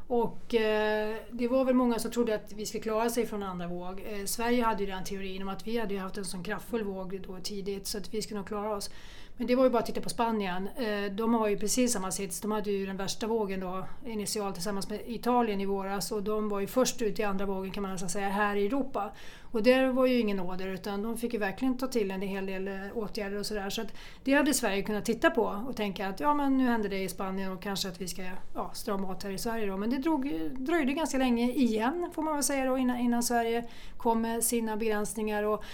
Och 0.08 0.54
eh, 0.54 1.16
det 1.30 1.48
var 1.48 1.64
väl 1.64 1.74
många 1.74 1.98
som 1.98 2.10
trodde 2.10 2.34
att 2.34 2.52
vi 2.52 2.66
skulle 2.66 2.82
klara 2.82 3.10
sig 3.10 3.26
från 3.26 3.42
andra 3.42 3.66
våg. 3.66 4.04
Eh, 4.10 4.24
Sverige 4.24 4.64
hade 4.64 4.82
ju 4.82 4.90
den 4.90 5.04
teorin 5.04 5.42
om 5.42 5.48
att 5.48 5.66
vi 5.66 5.78
hade 5.78 5.98
haft 5.98 6.16
en 6.16 6.24
sån 6.24 6.42
kraftfull 6.42 6.82
våg 6.82 7.20
då 7.26 7.38
tidigt 7.42 7.86
så 7.86 7.98
att 7.98 8.14
vi 8.14 8.22
skulle 8.22 8.38
nog 8.38 8.48
klara 8.48 8.76
oss. 8.76 8.90
Men 9.38 9.46
det 9.46 9.54
var 9.54 9.64
ju 9.64 9.70
bara 9.70 9.78
att 9.78 9.86
titta 9.86 10.00
på 10.00 10.08
Spanien. 10.08 10.68
Eh, 10.76 11.12
de 11.12 11.34
har 11.34 11.48
ju 11.48 11.56
precis 11.56 11.92
samma 11.92 12.10
sits. 12.10 12.40
De 12.40 12.50
hade 12.50 12.70
ju 12.70 12.86
den 12.86 12.96
värsta 12.96 13.26
vågen 13.26 13.60
då 13.60 13.86
initialt 14.06 14.54
tillsammans 14.54 14.88
med 14.88 15.00
Italien 15.06 15.60
i 15.60 15.66
våras 15.66 16.12
och 16.12 16.22
de 16.22 16.48
var 16.48 16.60
ju 16.60 16.66
först 16.66 17.02
ut 17.02 17.18
i 17.18 17.22
andra 17.22 17.46
vågen 17.46 17.70
kan 17.70 17.82
man 17.82 17.92
nästan 17.92 18.10
säga 18.10 18.28
här 18.28 18.56
i 18.56 18.66
Europa. 18.66 19.12
Och 19.50 19.62
där 19.62 19.86
var 19.86 20.06
ju 20.06 20.20
ingen 20.20 20.40
åder 20.40 20.66
utan 20.68 21.02
de 21.02 21.16
fick 21.16 21.32
ju 21.32 21.38
verkligen 21.38 21.78
ta 21.78 21.86
till 21.86 22.10
en 22.10 22.22
hel 22.22 22.46
del 22.46 22.68
eh, 22.68 22.74
åtgärder 22.94 23.38
och 23.38 23.46
sådär. 23.46 23.70
Så 23.70 23.82
att 23.82 23.88
det 24.24 24.34
hade 24.34 24.54
Sverige 24.54 24.82
kunnat 24.82 25.04
titta 25.04 25.30
på 25.30 25.64
och 25.68 25.76
tänka 25.76 26.08
att 26.08 26.20
ja 26.20 26.34
men 26.34 26.58
nu 26.58 26.64
händer 26.64 26.88
det 26.88 27.02
i 27.02 27.08
Spanien 27.08 27.52
och 27.52 27.62
kanske 27.62 27.88
att 27.88 28.00
vi 28.00 28.08
ska 28.08 28.22
ja, 28.54 28.70
strama 28.74 29.10
åt 29.10 29.22
här 29.22 29.30
i 29.30 29.38
Sverige 29.38 29.66
då. 29.66 29.76
Men 29.76 29.90
det 29.90 29.98
drog, 29.98 30.50
dröjde 30.58 30.92
ganska 30.92 31.18
länge 31.18 31.52
igen 31.52 32.10
får 32.14 32.22
man 32.22 32.34
väl 32.34 32.42
säga 32.42 32.64
då 32.64 32.78
innan, 32.78 32.98
innan 32.98 33.22
Sverige 33.22 33.64
kom 33.96 34.20
med 34.22 34.44
sina 34.44 34.76
begränsningar. 34.76 35.42
Och 35.42 35.64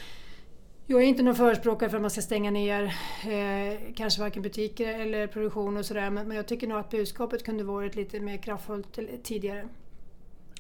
jag 0.93 1.03
är 1.03 1.07
inte 1.07 1.23
någon 1.23 1.35
förespråkare 1.35 1.91
för 1.91 1.97
att 1.97 2.03
man 2.03 2.11
ska 2.11 2.23
stänga 2.23 2.51
ner 2.51 2.83
eh, 3.25 3.79
kanske 3.95 4.21
varken 4.21 4.43
butiker 4.43 5.01
eller 5.01 5.27
produktion 5.27 5.77
och 5.77 5.85
sådär 5.85 6.11
men, 6.11 6.29
men 6.29 6.37
jag 6.37 6.49
tycker 6.49 6.67
nog 6.67 6.79
att 6.79 6.91
budskapet 6.91 7.45
kunde 7.45 7.65
varit 7.65 7.97
lite 7.97 8.21
mer 8.21 8.37
kraftfullt 8.37 8.99
tidigare. 9.23 9.69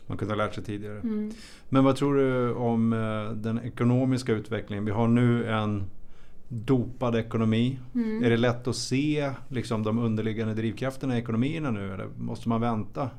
Man 0.07 0.19
kunde 0.19 0.35
ha 0.35 0.37
lärt 0.37 0.55
sig 0.55 0.65
tidigare. 0.65 1.01
Mm. 1.01 1.33
Men 1.69 1.85
vad 1.85 1.97
tror 1.97 2.17
du 2.17 2.53
om 2.53 2.93
eh, 2.93 3.33
den 3.33 3.61
ekonomiska 3.65 4.33
utvecklingen? 4.33 4.85
Vi 4.85 4.91
har 4.91 5.09
nu 5.09 5.47
en 5.51 5.85
dopad 6.49 7.17
ekonomi. 7.17 7.79
Mm. 7.95 8.25
Är 8.25 8.31
det 8.31 8.37
lätt 8.37 8.67
att 8.67 8.77
se 8.77 9.33
liksom, 9.49 9.83
de 9.83 9.99
underliggande 9.99 10.55
drivkrafterna 10.55 11.17
i 11.17 11.21
ekonomierna 11.21 11.71
nu 11.71 11.95
eller 11.95 12.09
måste 12.19 12.49
man 12.49 12.61
vänta? 12.61 13.11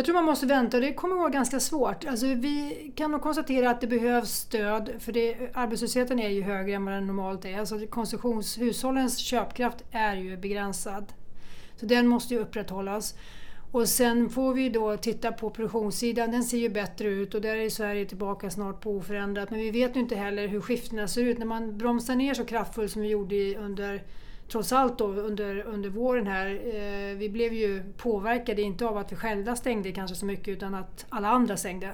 Jag 0.00 0.04
tror 0.04 0.14
man 0.14 0.24
måste 0.24 0.46
vänta 0.46 0.76
och 0.76 0.80
det 0.80 0.94
kommer 0.94 1.14
att 1.14 1.20
vara 1.20 1.30
ganska 1.30 1.60
svårt. 1.60 2.04
Alltså 2.04 2.26
vi 2.26 2.92
kan 2.96 3.10
nog 3.10 3.22
konstatera 3.22 3.70
att 3.70 3.80
det 3.80 3.86
behövs 3.86 4.30
stöd 4.30 4.90
för 4.98 5.12
det, 5.12 5.36
arbetslösheten 5.54 6.18
är 6.18 6.28
ju 6.28 6.42
högre 6.42 6.74
än 6.74 6.84
vad 6.84 6.94
den 6.94 7.06
normalt 7.06 7.44
är. 7.44 7.58
Alltså 7.58 7.86
konsumtionshushållens 7.86 9.18
köpkraft 9.18 9.84
är 9.90 10.16
ju 10.16 10.36
begränsad. 10.36 11.12
Så 11.76 11.86
den 11.86 12.06
måste 12.06 12.34
ju 12.34 12.40
upprätthållas. 12.40 13.14
Och 13.72 13.88
sen 13.88 14.30
får 14.30 14.54
vi 14.54 14.68
då 14.68 14.96
titta 14.96 15.32
på 15.32 15.50
produktionssidan, 15.50 16.30
den 16.30 16.44
ser 16.44 16.58
ju 16.58 16.68
bättre 16.68 17.08
ut 17.08 17.34
och 17.34 17.40
där 17.40 17.56
är 17.56 17.70
Sverige 17.70 18.06
tillbaka 18.06 18.50
snart 18.50 18.80
på 18.80 18.96
oförändrat. 18.96 19.50
Men 19.50 19.60
vi 19.60 19.70
vet 19.70 19.96
ju 19.96 20.00
inte 20.00 20.16
heller 20.16 20.48
hur 20.48 20.60
skiftena 20.60 21.08
ser 21.08 21.24
ut. 21.24 21.38
När 21.38 21.46
man 21.46 21.78
bromsar 21.78 22.16
ner 22.16 22.34
så 22.34 22.44
kraftfullt 22.44 22.92
som 22.92 23.02
vi 23.02 23.08
gjorde 23.08 23.56
under 23.56 24.02
trots 24.50 24.72
allt 24.72 24.98
då 24.98 25.06
under, 25.06 25.66
under 25.66 25.90
våren 25.90 26.26
här, 26.26 26.46
eh, 26.46 27.16
vi 27.16 27.28
blev 27.28 27.52
ju 27.52 27.82
påverkade, 27.96 28.62
inte 28.62 28.86
av 28.86 28.96
att 28.96 29.12
vi 29.12 29.16
själva 29.16 29.56
stängde 29.56 29.92
kanske 29.92 30.16
så 30.16 30.26
mycket 30.26 30.48
utan 30.48 30.74
att 30.74 31.06
alla 31.08 31.28
andra 31.28 31.56
stängde. 31.56 31.90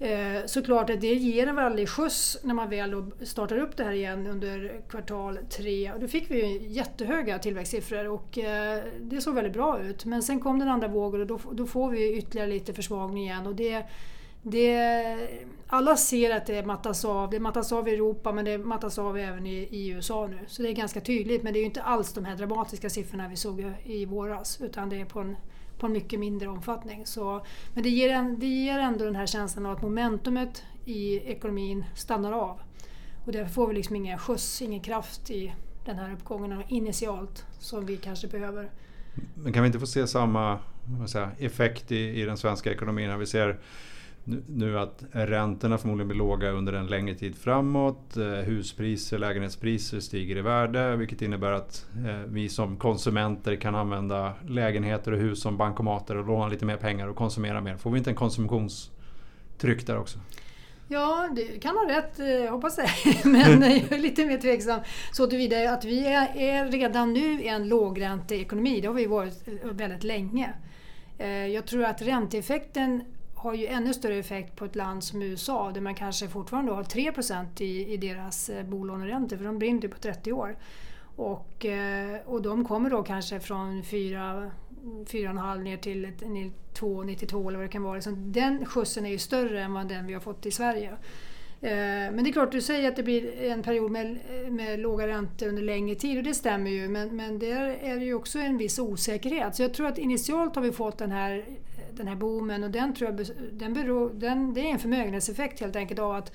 Eh, 0.00 0.46
såklart 0.46 0.90
att 0.90 1.00
det 1.00 1.14
ger 1.14 1.46
en 1.46 1.56
väldig 1.56 1.88
skjuts 1.88 2.38
när 2.42 2.54
man 2.54 2.70
väl 2.70 3.04
startar 3.22 3.58
upp 3.58 3.76
det 3.76 3.84
här 3.84 3.92
igen 3.92 4.26
under 4.26 4.80
kvartal 4.88 5.38
tre. 5.50 5.92
då 6.00 6.08
fick 6.08 6.30
vi 6.30 6.46
ju 6.46 6.68
jättehöga 6.68 7.38
tillväxtsiffror 7.38 8.08
och 8.08 8.38
eh, 8.38 8.82
det 9.00 9.20
såg 9.20 9.34
väldigt 9.34 9.52
bra 9.52 9.80
ut. 9.80 10.04
Men 10.04 10.22
sen 10.22 10.40
kom 10.40 10.58
den 10.58 10.68
andra 10.68 10.88
vågen 10.88 11.20
och 11.20 11.26
då, 11.26 11.40
då 11.52 11.66
får 11.66 11.90
vi 11.90 12.18
ytterligare 12.18 12.50
lite 12.50 12.74
försvagning 12.74 13.24
igen. 13.24 13.46
Och 13.46 13.54
det, 13.54 13.84
det, 14.42 14.78
alla 15.72 15.96
ser 15.96 16.36
att 16.36 16.46
det 16.46 16.66
mattas 16.66 17.04
av. 17.04 17.30
Det 17.30 17.40
mattas 17.40 17.72
av 17.72 17.88
i 17.88 17.94
Europa 17.94 18.32
men 18.32 18.44
det 18.44 18.58
mattas 18.58 18.98
av 18.98 19.18
även 19.18 19.46
i, 19.46 19.68
i 19.70 19.88
USA 19.88 20.26
nu. 20.26 20.38
Så 20.46 20.62
det 20.62 20.68
är 20.68 20.72
ganska 20.72 21.00
tydligt 21.00 21.42
men 21.42 21.52
det 21.52 21.58
är 21.58 21.60
ju 21.60 21.66
inte 21.66 21.82
alls 21.82 22.12
de 22.12 22.24
här 22.24 22.36
dramatiska 22.36 22.90
siffrorna 22.90 23.28
vi 23.28 23.36
såg 23.36 23.72
i 23.84 24.04
våras 24.04 24.60
utan 24.60 24.88
det 24.88 25.00
är 25.00 25.04
på 25.04 25.20
en, 25.20 25.36
på 25.78 25.86
en 25.86 25.92
mycket 25.92 26.20
mindre 26.20 26.48
omfattning. 26.48 27.06
Så, 27.06 27.46
men 27.74 27.82
det 27.82 27.90
ger, 27.90 28.10
en, 28.10 28.38
det 28.38 28.46
ger 28.46 28.78
ändå 28.78 29.04
den 29.04 29.16
här 29.16 29.26
känslan 29.26 29.66
av 29.66 29.72
att 29.72 29.82
momentumet 29.82 30.64
i 30.84 31.18
ekonomin 31.18 31.84
stannar 31.94 32.32
av. 32.32 32.60
Och 33.24 33.32
därför 33.32 33.52
får 33.52 33.68
vi 33.68 33.74
liksom 33.74 33.96
ingen 33.96 34.18
skjuts, 34.18 34.62
ingen 34.62 34.80
kraft 34.80 35.30
i 35.30 35.54
den 35.84 35.96
här 35.96 36.12
uppgången 36.12 36.62
initialt 36.68 37.46
som 37.58 37.86
vi 37.86 37.96
kanske 37.96 38.28
behöver. 38.28 38.70
Men 39.34 39.52
kan 39.52 39.62
vi 39.62 39.66
inte 39.66 39.80
få 39.80 39.86
se 39.86 40.06
samma 40.06 40.58
säga, 41.06 41.30
effekt 41.38 41.92
i, 41.92 42.20
i 42.20 42.24
den 42.24 42.36
svenska 42.36 42.72
ekonomin 42.72 43.08
när 43.08 43.16
vi 43.16 43.26
ser 43.26 43.58
nu 44.46 44.78
att 44.78 45.04
räntorna 45.12 45.78
förmodligen 45.78 46.08
blir 46.08 46.18
låga 46.18 46.50
under 46.50 46.72
en 46.72 46.86
längre 46.86 47.14
tid 47.14 47.36
framåt. 47.36 48.16
Eh, 48.16 48.24
huspriser, 48.24 49.18
lägenhetspriser 49.18 50.00
stiger 50.00 50.36
i 50.36 50.40
värde 50.40 50.96
vilket 50.96 51.22
innebär 51.22 51.52
att 51.52 51.86
eh, 52.06 52.20
vi 52.26 52.48
som 52.48 52.76
konsumenter 52.76 53.56
kan 53.56 53.74
använda 53.74 54.32
lägenheter 54.48 55.12
och 55.12 55.18
hus 55.18 55.42
som 55.42 55.56
bankomater 55.56 56.16
och 56.16 56.26
låna 56.26 56.48
lite 56.48 56.64
mer 56.64 56.76
pengar 56.76 57.08
och 57.08 57.16
konsumera 57.16 57.60
mer. 57.60 57.76
Får 57.76 57.90
vi 57.90 57.98
inte 57.98 58.10
en 58.10 58.16
konsumtionstryck 58.16 59.86
där 59.86 59.98
också? 59.98 60.18
Ja, 60.88 61.28
du 61.36 61.58
kan 61.60 61.76
ha 61.76 61.88
rätt, 61.88 62.20
eh, 62.20 62.50
hoppas 62.50 62.78
jag. 62.78 63.24
Men 63.32 63.62
jag 63.62 63.92
är 63.92 63.98
lite 63.98 64.26
mer 64.26 64.38
tveksam 64.38 64.80
så 65.12 65.26
tillvida 65.26 65.72
att 65.72 65.84
vi 65.84 66.06
är, 66.06 66.36
är 66.36 66.70
redan 66.70 67.12
nu 67.12 67.42
en 67.42 67.68
lågränteekonomi. 67.68 68.80
Det 68.80 68.86
har 68.86 68.94
vi 68.94 69.06
varit 69.06 69.48
väldigt 69.62 70.04
länge. 70.04 70.52
Jag 71.52 71.66
tror 71.66 71.84
att 71.84 72.02
ränteeffekten 72.02 73.04
har 73.40 73.54
ju 73.54 73.66
ännu 73.66 73.94
större 73.94 74.16
effekt 74.16 74.56
på 74.56 74.64
ett 74.64 74.76
land 74.76 75.04
som 75.04 75.22
USA 75.22 75.70
där 75.74 75.80
man 75.80 75.94
kanske 75.94 76.28
fortfarande 76.28 76.72
har 76.72 76.84
3 76.84 77.12
i, 77.58 77.92
i 77.92 77.96
deras 77.96 78.50
eh, 78.50 78.64
bolåneräntor 78.66 79.36
för 79.36 79.44
de 79.44 79.58
brinner 79.58 79.88
på 79.88 79.98
30 79.98 80.32
år. 80.32 80.56
Och, 81.16 81.66
eh, 81.66 82.18
och 82.26 82.42
de 82.42 82.64
kommer 82.64 82.90
då 82.90 83.02
kanske 83.02 83.40
från 83.40 83.82
4,5 83.82 85.58
ner 85.62 85.76
till 85.76 86.06
2,92 86.74 87.48
eller 87.48 87.58
vad 87.58 87.66
det 87.66 87.72
kan 87.72 87.82
vara. 87.82 88.00
Så 88.00 88.10
den 88.10 88.66
skjutsen 88.66 89.06
är 89.06 89.10
ju 89.10 89.18
större 89.18 89.62
än 89.62 89.72
vad 89.72 89.88
den 89.88 90.06
vi 90.06 90.12
har 90.12 90.20
fått 90.20 90.46
i 90.46 90.50
Sverige. 90.50 90.90
Eh, 91.62 92.12
men 92.12 92.24
det 92.24 92.30
är 92.30 92.32
klart, 92.32 92.52
du 92.52 92.60
säger 92.60 92.88
att 92.88 92.96
det 92.96 93.02
blir 93.02 93.42
en 93.42 93.62
period 93.62 93.90
med, 93.90 94.18
med 94.50 94.78
låga 94.78 95.06
räntor 95.06 95.48
under 95.48 95.62
längre 95.62 95.94
tid 95.94 96.18
och 96.18 96.24
det 96.24 96.34
stämmer 96.34 96.70
ju. 96.70 96.88
Men, 96.88 97.16
men 97.16 97.38
där 97.38 97.78
är 97.82 97.96
det 97.96 98.04
ju 98.04 98.14
också 98.14 98.38
en 98.38 98.58
viss 98.58 98.78
osäkerhet. 98.78 99.56
Så 99.56 99.62
jag 99.62 99.74
tror 99.74 99.86
att 99.86 99.98
initialt 99.98 100.54
har 100.54 100.62
vi 100.62 100.72
fått 100.72 100.98
den 100.98 101.12
här 101.12 101.44
den 102.00 102.08
här 102.08 102.16
boomen. 102.16 102.64
Och 102.64 102.70
den 102.70 102.94
tror 102.94 103.10
jag 103.10 103.26
den 103.52 103.74
beror, 103.74 104.10
den, 104.14 104.54
det 104.54 104.60
är 104.60 104.72
en 104.72 104.78
förmögenhetseffekt 104.78 105.60
helt 105.60 105.76
enkelt 105.76 106.00
av 106.00 106.12
att 106.12 106.32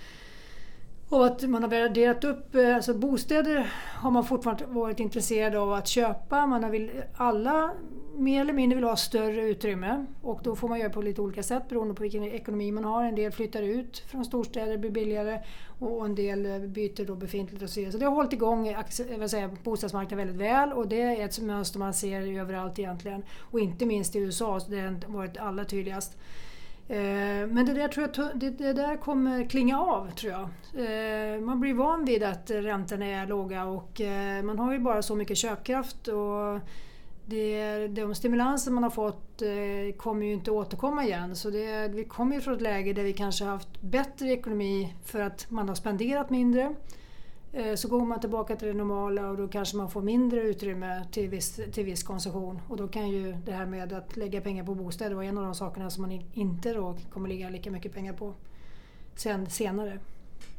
och 1.10 1.26
att 1.26 1.50
man 1.50 1.64
har 1.64 1.70
värderat 1.70 2.24
upp, 2.24 2.56
eh, 2.56 2.76
alltså 2.76 2.94
bostäder 2.94 3.72
har 3.94 4.12
man 4.12 4.26
fortfarande 4.26 4.66
varit 4.66 5.00
intresserad 5.00 5.56
av 5.56 5.74
att 5.74 5.88
köpa. 5.88 6.46
Man 6.46 6.72
vill, 6.72 6.92
alla 7.16 7.72
mer 8.18 8.42
eller 8.42 8.54
mindre 8.54 8.76
vill 8.76 8.84
ha 8.86 8.96
större 8.96 9.42
utrymme 9.42 10.06
och 10.22 10.40
då 10.44 10.56
får 10.56 10.70
man 10.70 10.80
göra 10.80 10.90
på 10.90 11.02
lite 11.02 11.22
olika 11.22 11.44
sätt 11.44 11.70
beroende 11.70 11.94
på 11.94 12.04
vilken 12.04 12.24
ekonomi 12.24 12.72
man 12.72 12.84
har. 12.84 13.04
En 13.04 13.16
del 13.16 13.32
flyttar 13.32 13.62
ut 13.62 13.98
från 13.98 14.26
storstäder, 14.26 14.78
blir 14.78 14.92
billigare 14.92 15.40
och 15.80 16.06
en 16.06 16.16
del 16.16 16.46
eh, 16.46 16.60
byter 16.60 17.06
då 17.06 17.16
befintligt 17.16 17.64
och 17.64 17.70
så 17.70 17.80
vidare. 17.80 17.92
Så 17.92 17.98
det 17.98 18.06
har 18.06 18.16
hållit 18.16 18.34
igång 18.34 18.68
eh, 18.68 18.80
jag 19.20 19.30
säga, 19.30 19.50
bostadsmarknaden 19.64 20.28
väldigt 20.28 20.48
väl 20.48 20.74
och 20.74 20.88
det 20.88 21.02
är 21.02 21.26
ett 21.26 21.40
mönster 21.40 21.80
man 21.80 21.94
ser 21.94 22.40
överallt 22.40 22.80
egentligen. 22.80 23.24
Och 23.40 23.60
inte 23.60 23.86
minst 23.86 24.16
i 24.16 24.20
USA, 24.20 24.60
där 24.68 24.92
det 24.92 25.08
har 25.08 25.14
varit 25.14 25.38
allra 25.38 25.66
tydligast. 25.66 26.18
Eh, 26.88 27.48
men 27.48 27.66
det 27.66 27.74
där, 27.74 27.88
tror 27.88 28.10
jag, 28.16 28.40
det, 28.40 28.74
där 28.74 28.98
kommer 28.98 29.50
klinga 29.50 29.80
av 29.80 30.12
tror 30.12 30.34
jag. 30.34 30.50
Eh, 30.74 31.42
man 31.42 31.60
blir 31.60 31.74
van 31.74 32.06
vid 32.06 32.24
att 32.24 32.52
räntorna 32.52 33.06
är 33.06 33.28
låga 33.28 33.66
och 33.66 34.02
eh, 34.02 34.44
man 34.44 34.60
har 34.60 34.74
ju 34.74 34.80
bara 34.80 35.02
så 35.02 35.16
mycket 35.16 35.38
köpkraft. 35.38 36.08
Och 36.08 36.60
det, 37.26 37.88
de 37.88 38.16
stimulanser 38.16 38.72
man 38.72 38.84
har 38.84 38.90
fått 38.90 39.22
kommer 39.98 40.26
ju 40.26 40.34
inte 40.34 40.52
återkomma 40.52 41.04
igen. 41.04 41.36
Så 41.36 41.50
det, 41.50 41.88
vi 41.88 42.04
kommer 42.04 42.36
ju 42.36 42.42
från 42.42 42.54
ett 42.54 42.62
läge 42.62 42.94
där 42.94 43.04
vi 43.04 43.14
kanske 43.14 43.46
haft 43.46 43.82
bättre 43.82 44.28
ekonomi 44.28 44.96
för 45.06 45.20
att 45.20 45.52
man 45.52 45.68
har 45.68 45.76
spenderat 45.76 46.30
mindre. 46.30 46.76
Eh, 47.56 47.76
så 47.76 47.88
går 47.88 48.06
man 48.06 48.20
tillbaka 48.20 48.56
till 48.56 48.68
det 48.68 48.74
normala 48.74 49.30
och 49.30 49.38
då 49.38 49.48
kanske 49.48 49.78
man 49.78 49.90
får 49.90 50.02
mindre 50.02 50.42
utrymme 50.42 51.06
till 51.12 51.30
viss, 51.30 51.60
till 51.72 51.86
viss 51.86 52.04
konsumtion. 52.04 52.62
Och 52.68 52.78
då 52.78 52.88
kan 52.88 53.10
ju 53.10 53.36
det 53.46 53.52
här 53.52 53.66
med 53.66 53.94
att 53.94 54.18
lägga 54.18 54.42
pengar 54.42 54.64
på 54.64 54.76
bostäder 54.76 55.16
vara 55.16 55.26
en 55.26 55.38
av 55.38 55.44
de 55.44 55.56
sakerna 55.56 55.90
som 55.90 56.02
man 56.02 56.22
inte 56.34 56.74
då 56.74 56.98
kommer 57.14 57.30
lägga 57.30 57.50
lika 57.50 57.72
mycket 57.72 57.94
pengar 57.94 58.14
på 58.14 58.34
sen, 59.16 59.50
senare. 59.50 60.00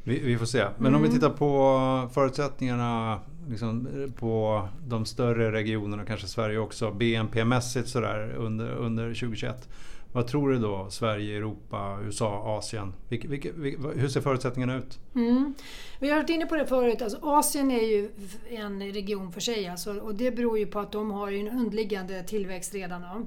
Vi, 0.02 0.18
vi, 0.18 0.38
får 0.38 0.46
se. 0.46 0.64
Men 0.76 0.86
mm. 0.86 0.94
om 0.94 1.02
vi 1.02 1.08
mm. 1.08 1.20
tittar 1.20 1.30
på 1.30 2.08
förutsättningarna 2.14 3.20
liksom, 3.48 3.88
på 4.18 4.62
de 4.86 5.04
större 5.04 5.52
regionerna, 5.52 6.04
kanske 6.04 6.26
Sverige 6.26 6.58
också, 6.58 6.90
BNP-mässigt 6.90 7.88
sådär 7.88 8.34
under, 8.36 8.70
under 8.70 9.08
2021. 9.08 9.68
Vad 10.12 10.26
tror 10.26 10.50
du 10.50 10.58
då? 10.58 10.86
Sverige, 10.90 11.36
Europa, 11.36 11.98
USA, 12.02 12.58
Asien? 12.58 12.92
Vilke, 13.08 13.28
vilke, 13.28 13.52
hur 13.94 14.08
ser 14.08 14.20
förutsättningarna 14.20 14.76
ut? 14.76 14.98
Mm. 15.14 15.54
Vi 15.98 16.10
har 16.10 16.16
varit 16.16 16.30
inne 16.30 16.46
på 16.46 16.56
det 16.56 16.66
förut. 16.66 17.02
Alltså, 17.02 17.18
Asien 17.22 17.70
är 17.70 17.82
ju 17.82 18.10
en 18.48 18.92
region 18.92 19.32
för 19.32 19.40
sig 19.40 19.68
alltså, 19.68 20.00
och 20.00 20.14
det 20.14 20.30
beror 20.30 20.58
ju 20.58 20.66
på 20.66 20.80
att 20.80 20.92
de 20.92 21.10
har 21.10 21.32
en 21.32 21.48
underliggande 21.48 22.22
tillväxt 22.22 22.75
redan. 22.75 23.02
Då. 23.02 23.26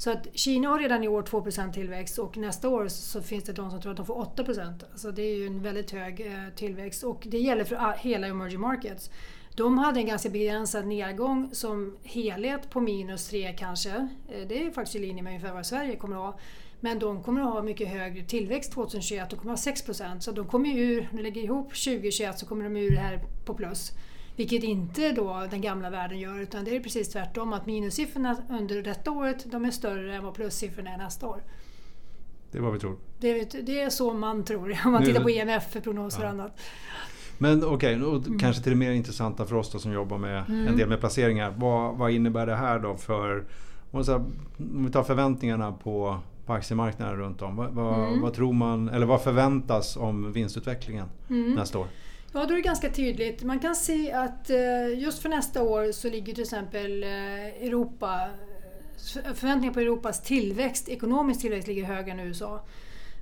Så 0.00 0.10
att 0.10 0.26
Kina 0.32 0.68
har 0.68 0.78
redan 0.78 1.04
i 1.04 1.08
år 1.08 1.22
2% 1.22 1.72
tillväxt 1.72 2.18
och 2.18 2.36
nästa 2.36 2.68
år 2.68 2.88
så 2.88 3.22
finns 3.22 3.44
det 3.44 3.52
de 3.52 3.70
som 3.70 3.80
tror 3.80 3.90
att 3.90 3.96
de 3.96 4.06
får 4.06 4.24
8% 4.36 4.84
Alltså 4.92 5.10
det 5.10 5.22
är 5.22 5.36
ju 5.36 5.46
en 5.46 5.62
väldigt 5.62 5.90
hög 5.90 6.20
eh, 6.20 6.54
tillväxt 6.56 7.04
och 7.04 7.22
det 7.26 7.38
gäller 7.38 7.64
för 7.64 7.94
hela 7.98 8.26
emerging 8.26 8.60
markets. 8.60 9.10
De 9.54 9.78
hade 9.78 10.00
en 10.00 10.06
ganska 10.06 10.28
begränsad 10.28 10.86
nedgång 10.86 11.50
som 11.52 11.96
helhet 12.02 12.70
på 12.70 12.80
minus 12.80 13.28
3 13.28 13.56
kanske. 13.58 13.90
Eh, 14.28 14.48
det 14.48 14.66
är 14.66 14.70
faktiskt 14.70 14.96
i 14.96 14.98
linje 14.98 15.22
med 15.22 15.30
ungefär 15.30 15.54
vad 15.54 15.66
Sverige 15.66 15.96
kommer 15.96 16.16
att 16.16 16.22
ha. 16.22 16.38
Men 16.80 16.98
de 16.98 17.22
kommer 17.22 17.40
att 17.40 17.52
ha 17.52 17.62
mycket 17.62 17.88
högre 17.88 18.24
tillväxt 18.24 18.72
2021, 18.72 19.30
de 19.30 19.36
kommer 19.36 19.52
att 19.52 19.64
ha 19.64 19.74
6 19.74 19.90
Så 20.20 20.32
de 20.32 20.46
kommer 20.46 20.78
ur, 20.78 21.08
när 21.10 21.16
de 21.16 21.22
lägger 21.22 21.42
ihop 21.42 21.68
2021 21.68 22.38
så 22.38 22.46
kommer 22.46 22.64
de 22.64 22.76
ur 22.76 22.90
det 22.90 23.00
här 23.00 23.24
på 23.44 23.54
plus. 23.54 23.92
Vilket 24.36 24.62
inte 24.62 25.12
då 25.12 25.46
den 25.50 25.60
gamla 25.60 25.90
världen 25.90 26.18
gör 26.18 26.40
utan 26.40 26.64
det 26.64 26.76
är 26.76 26.80
precis 26.80 27.08
tvärtom 27.08 27.52
att 27.52 27.66
minussiffrorna 27.66 28.36
under 28.50 28.82
detta 28.82 29.10
året 29.10 29.52
de 29.52 29.64
är 29.64 29.70
större 29.70 30.16
än 30.16 30.24
vad 30.24 30.34
plussiffrorna 30.34 30.90
är 30.90 30.98
nästa 30.98 31.26
år. 31.26 31.42
Det 32.50 32.58
är 32.58 32.62
vad 32.62 32.72
vi 32.72 32.78
tror. 32.78 32.98
Det, 33.18 33.44
det 33.44 33.80
är 33.80 33.90
så 33.90 34.12
man 34.12 34.44
tror 34.44 34.78
om 34.84 34.92
man 34.92 35.02
nu, 35.02 35.06
tittar 35.06 35.22
på 35.22 35.30
IMF-prognoser 35.30 36.22
ja. 36.22 36.26
och 36.26 36.30
annat. 36.30 36.60
Men 37.42 37.64
okej, 37.64 38.02
okay, 38.02 38.26
mm. 38.26 38.38
kanske 38.38 38.62
till 38.62 38.72
det 38.72 38.78
mer 38.78 38.90
intressanta 38.90 39.46
för 39.46 39.56
oss 39.56 39.72
då, 39.72 39.78
som 39.78 39.92
jobbar 39.92 40.18
med 40.18 40.44
mm. 40.48 40.68
en 40.68 40.76
del 40.76 40.88
med 40.88 41.00
placeringar. 41.00 41.54
Vad, 41.56 41.96
vad 41.96 42.10
innebär 42.10 42.46
det 42.46 42.56
här 42.56 42.78
då 42.78 42.96
för, 42.96 43.44
om 43.90 44.26
vi 44.56 44.90
tar 44.90 45.02
förväntningarna 45.02 45.72
på, 45.72 46.18
på 46.46 46.52
aktiemarknaden 46.52 47.16
runt 47.16 47.42
om. 47.42 47.56
Vad, 47.56 47.70
vad, 47.70 48.08
mm. 48.08 48.20
vad, 48.20 48.34
tror 48.34 48.52
man, 48.52 48.88
eller 48.88 49.06
vad 49.06 49.22
förväntas 49.22 49.96
om 49.96 50.32
vinstutvecklingen 50.32 51.06
mm. 51.30 51.54
nästa 51.54 51.78
år? 51.78 51.86
Ja, 52.32 52.46
då 52.46 52.52
är 52.52 52.56
det 52.56 52.62
ganska 52.62 52.90
tydligt. 52.90 53.42
Man 53.42 53.58
kan 53.58 53.74
se 53.74 54.12
att 54.12 54.50
eh, 54.50 54.98
just 54.98 55.22
för 55.22 55.28
nästa 55.28 55.62
år 55.62 55.92
så 55.92 56.10
ligger 56.10 56.34
till 56.34 56.42
exempel 56.42 57.02
eh, 57.02 57.08
Europa 57.66 58.28
förväntningar 59.34 59.74
på 59.74 59.80
Europas 59.80 60.22
tillväxt, 60.22 60.88
ekonomisk 60.88 61.40
tillväxt 61.40 61.68
ligger 61.68 61.84
högre 61.84 62.10
än 62.10 62.20
USA. 62.20 62.60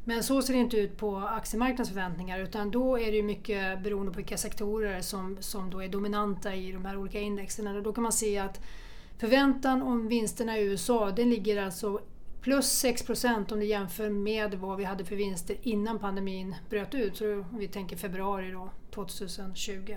Men 0.08 0.22
så 0.22 0.42
ser 0.42 0.52
det 0.54 0.60
inte 0.60 0.76
ut 0.76 0.96
på 0.96 1.16
aktiemarknadens 1.16 1.88
förväntningar 1.88 2.38
utan 2.40 2.70
då 2.70 2.98
är 2.98 3.12
det 3.12 3.22
mycket 3.22 3.82
beroende 3.82 4.12
på 4.12 4.16
vilka 4.16 4.36
sektorer 4.36 5.00
som, 5.00 5.36
som 5.40 5.70
då 5.70 5.82
är 5.82 5.88
dominanta 5.88 6.54
i 6.54 6.72
de 6.72 6.84
här 6.84 6.96
olika 6.96 7.20
indexen. 7.20 7.66
Och 7.66 7.82
då 7.82 7.92
kan 7.92 8.02
man 8.02 8.12
se 8.12 8.38
att 8.38 8.60
förväntan 9.18 9.82
om 9.82 10.08
vinsterna 10.08 10.58
i 10.58 10.62
USA 10.62 11.10
den 11.10 11.30
ligger 11.30 11.62
alltså 11.62 12.00
plus 12.40 12.70
6 12.70 13.02
procent 13.02 13.52
om 13.52 13.60
du 13.60 13.66
jämför 13.66 14.10
med 14.10 14.54
vad 14.54 14.78
vi 14.78 14.84
hade 14.84 15.04
för 15.04 15.16
vinster 15.16 15.56
innan 15.62 15.98
pandemin 15.98 16.54
bröt 16.70 16.94
ut. 16.94 17.16
Så 17.16 17.32
om 17.34 17.58
vi 17.58 17.68
tänker 17.68 17.96
februari 17.96 18.50
då, 18.50 18.70
2020. 18.90 19.96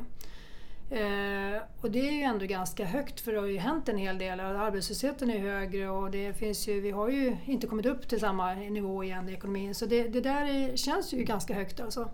Eh, 0.92 1.62
och 1.82 1.92
det 1.92 2.08
är 2.08 2.12
ju 2.12 2.22
ändå 2.22 2.46
ganska 2.46 2.86
högt 2.86 3.20
för 3.20 3.32
det 3.32 3.40
har 3.40 3.48
ju 3.48 3.58
hänt 3.58 3.90
en 3.90 3.98
hel 3.98 4.18
del. 4.18 4.40
Arbetslösheten 4.40 5.30
är 5.30 5.40
högre 5.40 5.90
och 5.90 6.12
det 6.12 6.34
finns 6.34 6.68
ju, 6.68 6.82
vi 6.82 6.92
har 6.92 7.10
ju 7.10 7.38
inte 7.46 7.68
kommit 7.68 7.86
upp 7.86 8.08
till 8.08 8.20
samma 8.20 8.54
nivå 8.54 9.04
igen 9.04 9.30
i 9.30 9.34
ekonomin. 9.34 9.76
Så 9.76 9.86
det, 9.86 10.04
det 10.04 10.22
där 10.22 10.46
är, 10.46 10.78
känns 10.78 11.14
ju 11.14 11.24
ganska 11.24 11.54
högt 11.54 11.80
alltså. 11.80 12.10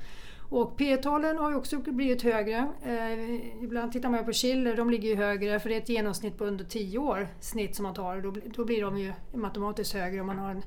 Och 0.50 0.78
P 0.78 0.98
talen 0.98 1.38
har 1.38 1.50
ju 1.50 1.56
också 1.56 1.78
blivit 1.78 2.22
högre. 2.22 2.68
Eh, 2.86 3.64
ibland 3.64 3.92
tittar 3.92 4.10
man 4.10 4.26
på 4.26 4.34
Schiller, 4.34 4.76
de 4.76 4.90
ligger 4.90 5.10
ju 5.10 5.16
högre 5.16 5.60
för 5.60 5.70
det 5.70 5.76
är 5.76 5.82
ett 5.82 5.90
genomsnitt 5.90 6.38
på 6.38 6.46
under 6.46 6.66
10 6.66 6.98
år 6.98 7.28
snitt 7.40 7.76
som 7.76 7.84
man 7.84 7.94
tar. 7.94 8.22
Då, 8.22 8.34
då 8.46 8.66
blir 8.66 8.82
de 8.82 8.98
ju 8.98 9.14
matematiskt 9.34 9.94
högre 9.94 10.22
om 10.22 10.28
man 10.28 10.40
har 10.40 10.52
en 10.52 10.64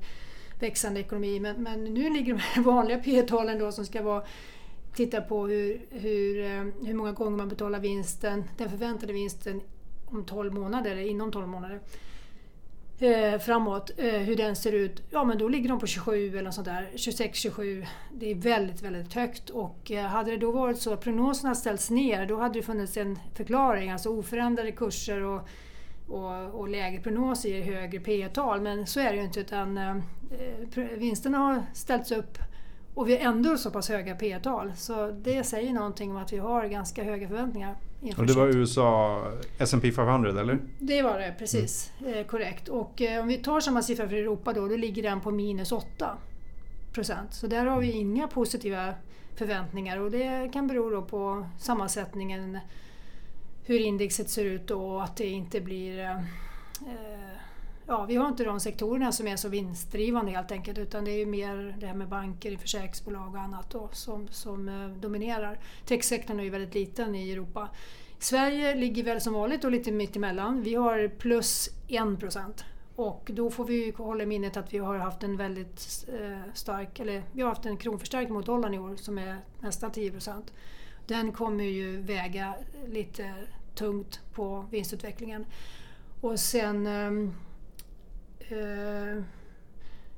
växande 0.59 0.99
ekonomi. 0.99 1.39
Men, 1.39 1.63
men 1.63 1.83
nu 1.83 2.09
ligger 2.09 2.33
de 2.33 2.39
här 2.39 2.63
vanliga 2.63 2.97
P 2.97 3.21
talen 3.21 3.59
då 3.59 3.71
som 3.71 3.85
ska 3.85 4.01
vara 4.01 4.23
tittar 4.95 5.21
på 5.21 5.47
hur, 5.47 5.81
hur, 5.89 6.43
eh, 6.45 6.65
hur 6.87 6.93
många 6.93 7.11
gånger 7.11 7.37
man 7.37 7.49
betalar 7.49 7.79
vinsten, 7.79 8.43
den 8.57 8.69
förväntade 8.69 9.13
vinsten 9.13 9.61
om 10.05 10.25
12 10.25 10.53
månader, 10.53 10.91
eller 10.91 11.01
inom 11.01 11.31
12 11.31 11.47
månader. 11.47 11.79
eh, 12.99 13.39
framåt, 13.39 13.91
eh, 13.97 14.05
hur 14.11 14.35
den 14.35 14.55
ser 14.55 14.71
ut, 14.71 15.03
ja 15.09 15.23
men 15.23 15.37
då 15.37 15.47
ligger 15.49 15.69
de 15.69 15.79
på 15.79 15.87
27 15.87 16.29
eller 16.29 16.41
något 16.43 16.53
sånt 16.53 16.67
där, 16.67 16.89
26-27. 16.95 17.85
Det 18.11 18.31
är 18.31 18.35
väldigt, 18.35 18.81
väldigt 18.81 19.13
högt 19.13 19.49
och 19.49 19.91
eh, 19.91 20.05
hade 20.05 20.31
det 20.31 20.37
då 20.37 20.51
varit 20.51 20.77
så 20.81 20.93
att 20.93 21.01
prognoserna 21.01 21.55
ställts 21.55 21.89
ner 21.89 22.25
då 22.25 22.37
hade 22.39 22.59
det 22.59 22.63
funnits 22.63 22.97
en 22.97 23.19
förklaring, 23.35 23.91
alltså 23.91 24.09
oförändrade 24.09 24.71
kurser 24.71 25.21
och, 25.21 25.41
och, 26.07 26.59
och 26.59 26.69
lägre 26.69 27.01
prognoser 27.01 27.49
ger 27.49 27.63
högre 27.63 27.99
P 27.99 28.29
tal 28.33 28.61
men 28.61 28.87
så 28.87 28.99
är 28.99 29.11
det 29.11 29.17
ju 29.17 29.23
inte 29.23 29.39
utan 29.39 29.77
eh, 29.77 29.95
vinsterna 30.97 31.37
har 31.37 31.63
ställts 31.73 32.11
upp 32.11 32.37
och 32.95 33.09
vi 33.09 33.17
har 33.17 33.31
ändå 33.31 33.57
så 33.57 33.71
pass 33.71 33.89
höga 33.89 34.15
P 34.15 34.39
tal 34.43 34.71
så 34.75 35.11
det 35.11 35.43
säger 35.43 35.73
någonting 35.73 36.11
om 36.11 36.17
att 36.17 36.33
vi 36.33 36.37
har 36.37 36.65
ganska 36.65 37.03
höga 37.03 37.27
förväntningar. 37.27 37.75
Och 38.17 38.25
det 38.25 38.33
var 38.33 38.47
USA 38.47 39.23
S&P 39.57 39.91
500 39.91 40.41
eller? 40.41 40.59
Det 40.79 41.01
var 41.01 41.19
det, 41.19 41.35
precis. 41.39 41.91
Mm. 41.99 42.13
Eh, 42.13 42.25
korrekt. 42.25 42.67
Och 42.67 43.01
eh, 43.01 43.21
om 43.21 43.27
vi 43.27 43.37
tar 43.37 43.59
samma 43.59 43.81
siffra 43.81 44.09
för 44.09 44.15
Europa 44.15 44.53
då, 44.53 44.67
då 44.67 44.75
ligger 44.75 45.03
den 45.03 45.21
på 45.21 45.31
minus 45.31 45.71
8 45.71 46.17
procent. 46.93 47.33
Så 47.33 47.47
där 47.47 47.65
har 47.65 47.79
vi 47.79 47.91
inga 47.91 48.27
positiva 48.27 48.93
förväntningar 49.35 49.97
och 49.97 50.11
det 50.11 50.49
kan 50.53 50.67
bero 50.67 51.01
på 51.01 51.47
sammansättningen, 51.59 52.59
hur 53.63 53.79
indexet 53.79 54.29
ser 54.29 54.45
ut 54.45 54.71
och 54.71 55.03
att 55.03 55.15
det 55.15 55.27
inte 55.27 55.61
blir 55.61 55.99
eh, 55.99 56.17
eh, 56.87 57.37
ja, 57.87 58.05
vi 58.05 58.15
har 58.15 58.27
inte 58.27 58.43
de 58.43 58.59
sektorerna 58.59 59.11
som 59.11 59.27
är 59.27 59.35
så 59.35 59.49
vinstdrivande 59.49 60.31
helt 60.31 60.51
enkelt 60.51 60.77
utan 60.77 61.05
det 61.05 61.11
är 61.11 61.25
mer 61.25 61.77
det 61.79 61.87
här 61.87 61.93
med 61.93 62.07
banker, 62.07 62.57
försäkringsbolag 62.57 63.33
och 63.33 63.41
annat 63.41 63.69
då, 63.69 63.89
som, 63.91 64.27
som 64.27 64.69
eh, 64.69 64.87
dominerar. 64.87 65.59
Techsektorn 65.85 66.39
är 66.39 66.43
ju 66.43 66.49
väldigt 66.49 66.73
liten 66.73 67.15
i 67.15 67.31
Europa. 67.31 67.69
Sverige 68.19 68.75
ligger 68.75 69.03
väl 69.03 69.21
som 69.21 69.33
vanligt 69.33 69.63
och 69.63 69.71
lite 69.71 69.91
mittemellan. 69.91 70.61
Vi 70.61 70.75
har 70.75 71.07
plus 71.07 71.69
1 71.87 72.19
procent. 72.19 72.65
Och 72.95 73.31
då 73.33 73.49
får 73.49 73.65
vi 73.65 73.93
hålla 73.97 74.23
i 74.23 74.25
minnet 74.25 74.57
att 74.57 74.73
vi 74.73 74.77
har 74.77 74.97
haft 74.97 75.23
en 75.23 75.37
väldigt 75.37 76.07
eh, 76.19 76.53
stark, 76.53 76.99
eller 76.99 77.23
vi 77.31 77.41
har 77.41 77.49
haft 77.49 77.65
en 77.65 77.77
kronförstärkning 77.77 78.33
mot 78.33 78.45
dollarn 78.45 78.73
i 78.73 78.79
år 78.79 78.95
som 78.95 79.17
är 79.17 79.37
nästan 79.59 79.91
10 79.91 80.11
procent. 80.11 80.53
Den 81.07 81.31
kommer 81.31 81.63
ju 81.63 82.01
väga 82.01 82.55
lite 82.87 83.33
tungt 83.75 84.19
på 84.33 84.65
vinstutvecklingen. 84.71 85.45
Och 86.21 86.39
sen 86.39 86.87
ehm, 86.87 87.33
Eh, 88.51 89.23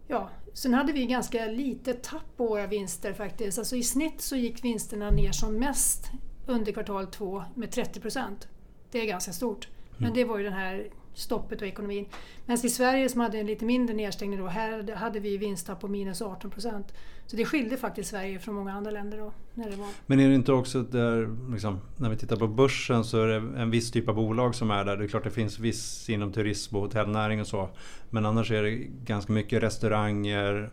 ja, 0.08 0.30
sen 0.54 0.74
hade 0.74 0.94
vi 0.94 1.06
ganska 1.06 1.46
lite 1.46 1.94
tapp 1.94 2.38
på 2.38 2.48
våra 2.48 2.68
vinster 2.68 3.14
faktiskt. 3.14 3.58
Alltså 3.58 3.76
I 3.76 3.84
snitt 3.84 4.22
så 4.22 4.36
gick 4.36 4.64
vinsterna 4.64 5.10
ner 5.12 5.32
som 5.32 5.60
mest 5.60 6.12
under 6.48 6.72
kvartal 6.72 7.08
två 7.08 7.44
med 7.56 7.72
30 7.72 8.00
procent. 8.00 8.48
Det 8.92 9.02
är 9.02 9.06
ganska 9.06 9.34
stort. 9.34 9.68
Men 9.98 10.04
mm. 10.04 10.14
det 10.14 10.26
var 10.26 10.38
ju 10.38 10.44
den 10.44 10.54
här 10.54 10.88
stoppet 11.14 11.62
av 11.62 11.68
ekonomin. 11.68 12.06
Medan 12.46 12.66
i 12.66 12.70
Sverige 12.70 13.10
som 13.10 13.22
hade 13.22 13.40
en 13.40 13.46
lite 13.46 13.66
mindre 13.66 13.96
nedstängning 13.96 14.40
då, 14.40 14.48
här 14.48 14.96
hade 14.96 15.20
vi 15.20 15.38
vinsttapp 15.38 15.80
på 15.80 15.88
minus 15.88 16.22
18 16.22 16.52
procent. 16.52 16.94
Så 17.26 17.36
det 17.36 17.46
skilde 17.46 17.78
faktiskt 17.78 18.10
Sverige 18.10 18.40
från 18.40 18.56
många 18.56 18.74
andra 18.74 18.92
länder 18.92 19.18
då. 19.18 19.32
När 19.54 19.70
det 19.70 19.76
var. 19.76 19.88
Men 20.06 20.20
är 20.20 20.30
det 20.30 20.36
inte 20.36 20.54
också 20.54 20.82
där, 20.82 21.52
liksom, 21.52 21.80
när 21.98 22.10
vi 22.10 22.18
tittar 22.18 22.36
på 22.36 22.48
börsen 22.48 23.04
så 23.04 23.24
är 23.24 23.28
det 23.28 23.62
en 23.62 23.72
viss 23.72 23.92
typ 23.92 24.10
av 24.10 24.16
bolag 24.16 24.56
som 24.56 24.72
är 24.72 24.86
där. 24.86 24.98
Det 24.98 25.04
är 25.04 25.08
klart 25.08 25.24
det 25.24 25.32
finns 25.32 25.60
viss 25.60 26.10
inom 26.10 26.32
turism 26.32 26.76
och 26.76 26.82
hotellnäring 26.82 27.42
och 27.42 27.48
så. 27.48 27.70
Men 28.10 28.26
annars 28.26 28.52
är 28.52 28.64
det 28.64 28.72
ganska 29.06 29.34
mycket 29.34 29.64
restauranger, 29.64 30.72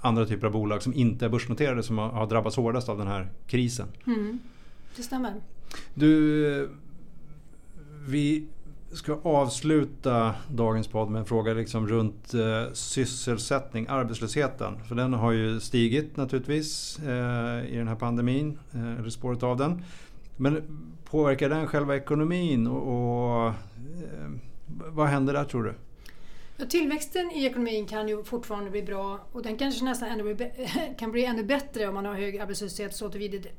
andra 0.00 0.26
typer 0.26 0.46
av 0.46 0.52
bolag 0.52 0.82
som 0.82 0.94
inte 0.94 1.24
är 1.24 1.28
börsnoterade 1.28 1.82
som 1.82 1.98
har 1.98 2.26
drabbats 2.26 2.56
hårdast 2.56 2.88
av 2.88 2.98
den 2.98 3.06
här 3.06 3.28
krisen. 3.46 3.88
Mm, 4.06 4.38
det 4.96 5.02
stämmer. 5.02 5.34
Du, 5.94 6.70
vi 8.06 8.46
ska 8.92 9.18
avsluta 9.22 10.34
dagens 10.50 10.88
podd 10.88 11.10
med 11.10 11.18
en 11.18 11.26
fråga 11.26 11.54
liksom 11.54 11.88
runt 11.88 12.34
eh, 12.34 12.72
sysselsättning, 12.72 13.86
arbetslösheten. 13.88 14.84
För 14.88 14.94
den 14.94 15.12
har 15.12 15.32
ju 15.32 15.60
stigit 15.60 16.16
naturligtvis 16.16 16.98
eh, 16.98 17.72
i 17.72 17.76
den 17.76 17.88
här 17.88 17.94
pandemin, 17.94 18.58
eh, 18.74 18.98
eller 18.98 19.10
spåret 19.10 19.42
av 19.42 19.56
den. 19.56 19.84
Men 20.36 20.62
påverkar 21.04 21.48
den 21.48 21.66
själva 21.66 21.96
ekonomin 21.96 22.66
och, 22.66 22.82
och 22.82 23.46
eh, 23.46 23.54
vad 24.66 25.06
händer 25.06 25.32
där 25.32 25.44
tror 25.44 25.64
du? 25.64 25.74
Ja, 26.56 26.66
tillväxten 26.66 27.30
i 27.30 27.44
ekonomin 27.44 27.86
kan 27.86 28.08
ju 28.08 28.24
fortfarande 28.24 28.70
bli 28.70 28.82
bra 28.82 29.20
och 29.32 29.42
den 29.42 29.56
kanske 29.56 29.84
nästan 29.84 30.08
ännu 30.08 30.34
bli, 30.34 30.50
kan 30.98 31.12
bli 31.12 31.24
ännu 31.24 31.44
bättre 31.44 31.88
om 31.88 31.94
man 31.94 32.04
har 32.04 32.14
hög 32.14 32.38
arbetslöshet 32.38 32.94
så 32.94 33.10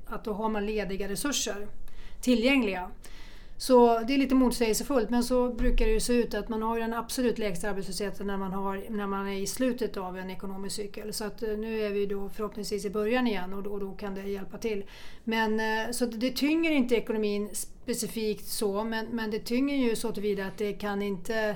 att 0.06 0.24
då 0.24 0.34
har 0.34 0.50
man 0.50 0.66
lediga 0.66 1.08
resurser 1.08 1.68
tillgängliga. 2.22 2.90
Så 3.62 4.00
det 4.00 4.14
är 4.14 4.18
lite 4.18 4.36
motsägelsefullt 4.36 5.10
men 5.10 5.24
så 5.24 5.54
brukar 5.54 5.86
det 5.86 5.92
ju 5.92 6.00
se 6.00 6.14
ut 6.14 6.34
att 6.34 6.50
man 6.50 6.62
har 6.62 6.80
den 6.80 6.94
absolut 6.94 7.40
lägsta 7.40 7.70
arbetslösheten 7.70 8.28
när 8.28 8.38
man, 8.38 8.54
har, 8.54 8.84
när 8.90 9.08
man 9.08 9.28
är 9.28 9.42
i 9.42 9.48
slutet 9.48 9.98
av 9.98 10.18
en 10.18 10.30
ekonomisk 10.30 10.76
cykel. 10.76 11.14
Så 11.14 11.24
att 11.24 11.44
eh, 11.44 11.50
nu 11.50 11.82
är 11.82 11.90
vi 11.90 12.06
då 12.06 12.30
förhoppningsvis 12.30 12.86
i 12.86 12.90
början 12.90 13.28
igen 13.28 13.54
och 13.54 13.64
då, 13.64 13.72
och 13.72 13.80
då 13.80 13.92
kan 13.92 14.16
det 14.16 14.22
hjälpa 14.22 14.58
till. 14.58 14.86
Men, 15.24 15.60
eh, 15.60 15.92
så 15.92 16.06
det 16.06 16.32
tynger 16.32 16.72
inte 16.72 16.96
ekonomin 16.96 17.50
specifikt 17.54 18.48
så 18.48 18.84
men, 18.84 19.06
men 19.06 19.32
det 19.32 19.40
tynger 19.40 19.76
ju 19.76 19.96
så 19.96 20.12
tillvida 20.12 20.46
att 20.46 20.58
det 20.58 20.74
kan 20.74 21.02
inte 21.02 21.56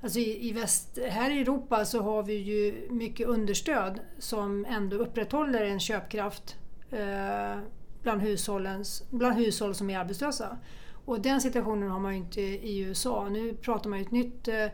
Alltså 0.00 0.18
i, 0.18 0.48
i 0.48 0.52
väst, 0.52 0.98
här 1.08 1.30
i 1.30 1.40
Europa 1.40 1.84
så 1.84 2.02
har 2.02 2.22
vi 2.22 2.34
ju 2.34 2.88
mycket 2.90 3.26
understöd 3.26 4.00
som 4.18 4.64
ändå 4.64 4.96
upprätthåller 4.96 5.64
en 5.64 5.80
köpkraft 5.80 6.56
eh, 6.90 7.58
bland, 8.02 8.20
hushållens, 8.22 9.02
bland 9.10 9.36
hushåll 9.36 9.74
som 9.74 9.90
är 9.90 9.98
arbetslösa. 9.98 10.58
Och 11.04 11.20
den 11.20 11.40
situationen 11.40 11.90
har 11.90 12.00
man 12.00 12.12
ju 12.12 12.18
inte 12.18 12.40
i 12.40 12.78
USA. 12.78 13.28
Nu 13.28 13.54
pratar 13.54 13.90
man 13.90 13.98
ju 13.98 14.04
ett 14.04 14.10
nytt 14.10 14.48
eh, 14.48 14.66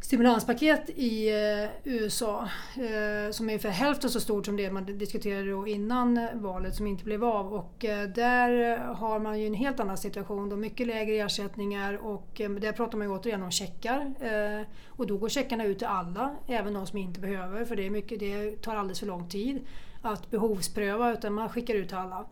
stimulanspaket 0.00 0.90
i 0.90 1.28
eh, 1.28 1.68
USA 1.84 2.48
eh, 2.74 3.30
som 3.30 3.48
är 3.48 3.52
ungefär 3.52 3.70
hälften 3.70 4.10
så 4.10 4.20
stort 4.20 4.46
som 4.46 4.56
det 4.56 4.70
man 4.70 4.98
diskuterade 4.98 5.50
då 5.50 5.66
innan 5.66 6.28
valet 6.34 6.74
som 6.74 6.86
inte 6.86 7.04
blev 7.04 7.24
av. 7.24 7.54
Och 7.54 7.84
eh, 7.84 8.08
där 8.08 8.76
har 8.78 9.20
man 9.20 9.40
ju 9.40 9.46
en 9.46 9.54
helt 9.54 9.80
annan 9.80 9.98
situation. 9.98 10.48
Då 10.48 10.56
mycket 10.56 10.86
lägre 10.86 11.14
ersättningar 11.16 11.94
och 11.94 12.40
eh, 12.40 12.50
där 12.50 12.72
pratar 12.72 12.98
man 12.98 13.06
ju 13.06 13.12
återigen 13.14 13.42
om 13.42 13.50
checkar. 13.50 14.14
Eh, 14.20 14.66
och 14.86 15.06
då 15.06 15.16
går 15.16 15.28
checkarna 15.28 15.64
ut 15.64 15.78
till 15.78 15.86
alla, 15.86 16.36
även 16.46 16.74
de 16.74 16.86
som 16.86 16.98
inte 16.98 17.20
behöver 17.20 17.64
för 17.64 17.76
det, 17.76 17.86
är 17.86 17.90
mycket, 17.90 18.20
det 18.20 18.62
tar 18.62 18.76
alldeles 18.76 19.00
för 19.00 19.06
lång 19.06 19.28
tid 19.28 19.66
att 20.02 20.30
behovspröva 20.30 21.12
utan 21.12 21.32
man 21.32 21.48
skickar 21.48 21.74
ut 21.74 21.88
till 21.88 21.96
alla. 21.96 22.26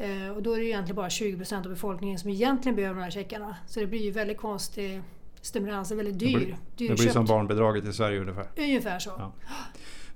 Eh, 0.00 0.36
och 0.36 0.42
då 0.42 0.52
är 0.52 0.58
det 0.58 0.64
egentligen 0.64 0.96
bara 0.96 1.08
20% 1.08 1.56
av 1.56 1.70
befolkningen 1.70 2.18
som 2.18 2.30
egentligen 2.30 2.76
behöver 2.76 2.94
de 2.94 3.04
här 3.04 3.10
checkarna. 3.10 3.56
Så 3.66 3.80
det 3.80 3.86
blir 3.86 4.00
ju 4.00 4.10
väldigt 4.10 4.38
konstig 4.38 5.02
stimulans, 5.40 5.92
väldigt 5.92 6.18
dyr. 6.18 6.32
Det 6.32 6.38
blir, 6.76 6.88
det 6.88 6.94
blir 6.94 7.10
som 7.10 7.24
barnbidraget 7.24 7.84
i 7.84 7.92
Sverige 7.92 8.20
ungefär? 8.20 8.46
Ungefär 8.56 8.98
så. 8.98 9.10
Ja. 9.18 9.32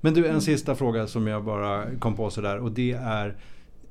Men 0.01 0.15
du, 0.15 0.27
en 0.27 0.41
sista 0.41 0.75
fråga 0.75 1.07
som 1.07 1.27
jag 1.27 1.45
bara 1.45 1.97
kom 1.99 2.17
på 2.17 2.31
sådär 2.31 2.59
och 2.59 2.73
det 2.73 2.93
är 2.93 3.37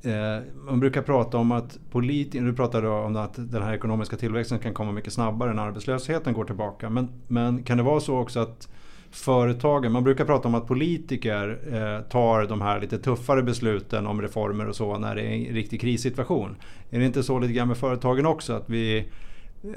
eh, 0.02 0.44
man 0.66 0.80
brukar 0.80 1.02
prata 1.02 1.38
om 1.38 1.52
att 1.52 1.80
politiker, 1.92 2.42
du 2.42 2.54
pratade 2.54 2.88
om 2.88 3.16
att 3.16 3.34
den 3.36 3.64
här 3.64 3.74
ekonomiska 3.74 4.18
tillväxten 4.18 4.60
kan 4.60 4.74
komma 4.74 4.92
mycket 4.92 5.14
snabbare 5.14 5.54
när 5.54 5.64
arbetslösheten 5.64 6.34
går 6.34 6.46
tillbaka. 6.46 6.90
Men, 6.90 7.10
men 7.28 7.64
kan 7.64 7.78
det 7.78 7.84
vara 7.84 8.00
så 8.00 8.18
också 8.18 8.40
att 8.40 8.70
företagen, 9.14 9.92
man 9.92 10.04
brukar 10.04 10.26
prata 10.26 10.48
om 10.48 10.56
att 10.56 10.68
politiker 10.68 11.60
eh, 11.74 12.10
tar 12.10 12.46
de 12.46 12.62
här 12.62 12.82
lite 12.82 12.98
tuffare 12.98 13.44
besluten 13.44 14.08
om 14.08 14.22
reformer 14.22 14.68
och 14.68 14.76
så 14.76 14.98
när 14.98 15.16
det 15.16 15.22
är 15.22 15.32
en 15.32 15.56
riktig 15.56 15.82
krissituation. 15.82 16.56
Är 16.90 17.00
det 17.00 17.06
inte 17.06 17.24
så 17.24 17.40
lite 17.40 17.54
grann 17.54 17.68
med 17.68 17.78
företagen 17.78 18.26
också 18.26 18.54
att 18.54 18.70
vi 18.70 18.98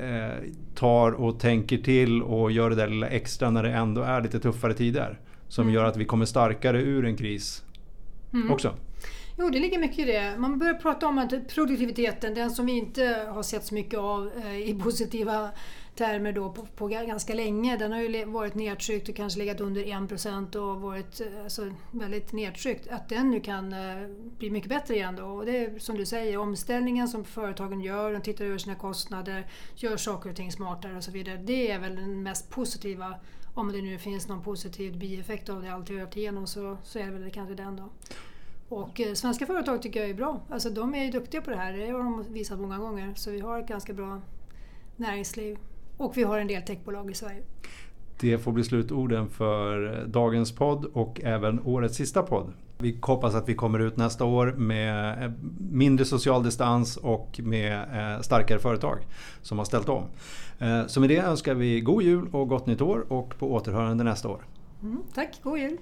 eh, 0.01 0.51
tar 0.75 1.13
och 1.13 1.41
tänker 1.41 1.79
till 1.79 2.23
och 2.23 2.53
gör 2.53 2.71
det 2.71 2.77
där 2.77 2.89
lilla 2.89 3.09
extra 3.09 3.51
när 3.51 3.63
det 3.63 3.71
ändå 3.71 4.03
är 4.03 4.21
lite 4.21 4.41
tuffare 4.41 4.75
tider? 4.75 5.21
Som 5.49 5.63
mm. 5.63 5.75
gör 5.75 5.85
att 5.85 5.97
vi 5.97 6.05
kommer 6.05 6.25
starkare 6.25 6.83
ur 6.83 7.05
en 7.05 7.17
kris 7.17 7.65
mm. 8.33 8.51
också. 8.51 8.73
Jo, 9.39 9.51
det 9.51 9.59
ligger 9.59 9.79
mycket 9.79 9.99
i 9.99 10.05
det. 10.05 10.35
Man 10.39 10.59
börjar 10.59 10.75
prata 10.75 11.07
om 11.07 11.19
att 11.19 11.49
produktiviteten, 11.49 12.35
den 12.35 12.51
som 12.51 12.67
vi 12.67 12.73
inte 12.73 13.27
har 13.35 13.43
sett 13.43 13.65
så 13.65 13.75
mycket 13.75 13.99
av 13.99 14.31
eh, 14.45 14.71
i 14.71 14.81
positiva 14.83 15.51
termer 15.97 16.33
då 16.33 16.53
på, 16.53 16.67
på, 16.67 16.89
ganska 16.89 17.35
länge. 17.35 17.77
Den 17.77 17.93
har 17.93 18.01
ju 18.01 18.25
varit 18.25 18.55
nedtryckt 18.55 19.09
och 19.09 19.17
kanske 19.17 19.39
legat 19.39 19.61
under 19.61 19.85
1% 19.85 20.57
och 20.57 20.81
varit 20.81 21.21
eh, 21.21 21.27
alltså, 21.45 21.71
väldigt 21.91 22.33
nedtryckt. 22.33 22.89
Att 22.89 23.09
den 23.09 23.31
nu 23.31 23.41
kan 23.41 23.73
eh, 23.73 24.09
bli 24.39 24.51
mycket 24.51 24.69
bättre 24.69 24.95
igen 24.95 25.17
då. 25.17 25.25
Och 25.25 25.47
det 25.47 25.59
är 25.59 25.79
som 25.79 25.97
du 25.97 26.07
säger, 26.07 26.39
omställningen 26.39 27.09
som 27.09 27.25
företagen 27.25 27.81
gör, 27.81 28.13
de 28.13 28.21
tittar 28.21 28.45
över 28.45 28.59
sina 28.59 28.75
kostnader, 28.75 29.47
gör 29.75 29.97
saker 29.97 30.31
och 30.31 30.37
ting 30.37 30.53
smartare 30.53 30.97
och 30.97 31.05
så 31.05 31.11
vidare. 31.11 31.37
Det 31.37 31.71
är 31.71 31.79
väl 31.79 31.97
den 31.97 32.23
mest 32.23 32.51
positiva, 32.51 33.15
om 33.55 33.73
det 33.73 33.83
nu 33.83 33.99
finns 33.99 34.29
någon 34.29 34.43
positiv 34.43 34.99
bieffekt 34.99 35.49
av 35.49 35.63
det 35.63 35.69
allt 35.69 35.91
vi 35.91 35.99
har 35.99 36.19
igenom 36.19 36.47
så, 36.47 36.79
så 36.83 36.99
är 36.99 37.05
det 37.05 37.19
väl 37.19 37.31
kanske 37.31 37.55
den 37.55 37.77
då. 37.77 37.89
Och 38.69 39.01
eh, 39.01 39.15
svenska 39.15 39.47
företag 39.47 39.83
tycker 39.83 40.01
jag 40.01 40.11
är 40.11 40.15
bra. 40.15 40.41
Alltså 40.51 40.71
de 40.71 40.95
är 40.95 41.05
ju 41.05 41.11
duktiga 41.11 41.41
på 41.41 41.51
det 41.51 41.57
här, 41.57 41.73
det 41.73 41.91
har 41.91 41.99
de 41.99 42.33
visat 42.33 42.59
många 42.59 42.79
gånger. 42.79 43.15
Så 43.15 43.31
vi 43.31 43.41
har 43.41 43.59
ett 43.61 43.69
ganska 43.69 43.93
bra 43.93 44.21
näringsliv. 44.97 45.59
Och 45.97 46.17
vi 46.17 46.23
har 46.23 46.39
en 46.39 46.47
del 46.47 46.63
techbolag 46.63 47.11
i 47.11 47.15
Sverige. 47.15 47.43
Det 48.21 48.39
får 48.39 48.53
bli 48.53 48.65
slutorden 48.65 49.29
för 49.29 50.05
dagens 50.07 50.53
podd 50.53 50.85
och 50.85 51.21
även 51.25 51.61
årets 51.65 51.97
sista 51.97 52.23
podd. 52.23 52.53
Vi 52.79 52.99
hoppas 53.03 53.35
att 53.35 53.49
vi 53.49 53.55
kommer 53.55 53.79
ut 53.79 53.97
nästa 53.97 54.25
år 54.25 54.53
med 54.53 55.33
mindre 55.71 56.05
social 56.05 56.43
distans 56.43 56.97
och 56.97 57.41
med 57.43 58.25
starkare 58.25 58.59
företag 58.59 58.99
som 59.43 59.59
har 59.59 59.65
ställt 59.65 59.89
om. 59.89 60.05
Så 60.87 61.01
med 61.01 61.09
det 61.09 61.19
önskar 61.19 61.55
vi 61.55 61.81
god 61.81 62.03
jul 62.03 62.29
och 62.33 62.49
gott 62.49 62.67
nytt 62.67 62.81
år 62.81 63.13
och 63.13 63.39
på 63.39 63.53
återhörande 63.53 64.05
nästa 64.05 64.29
år. 64.29 64.47
Mm, 64.83 65.03
tack, 65.15 65.41
god 65.43 65.59
jul! 65.59 65.79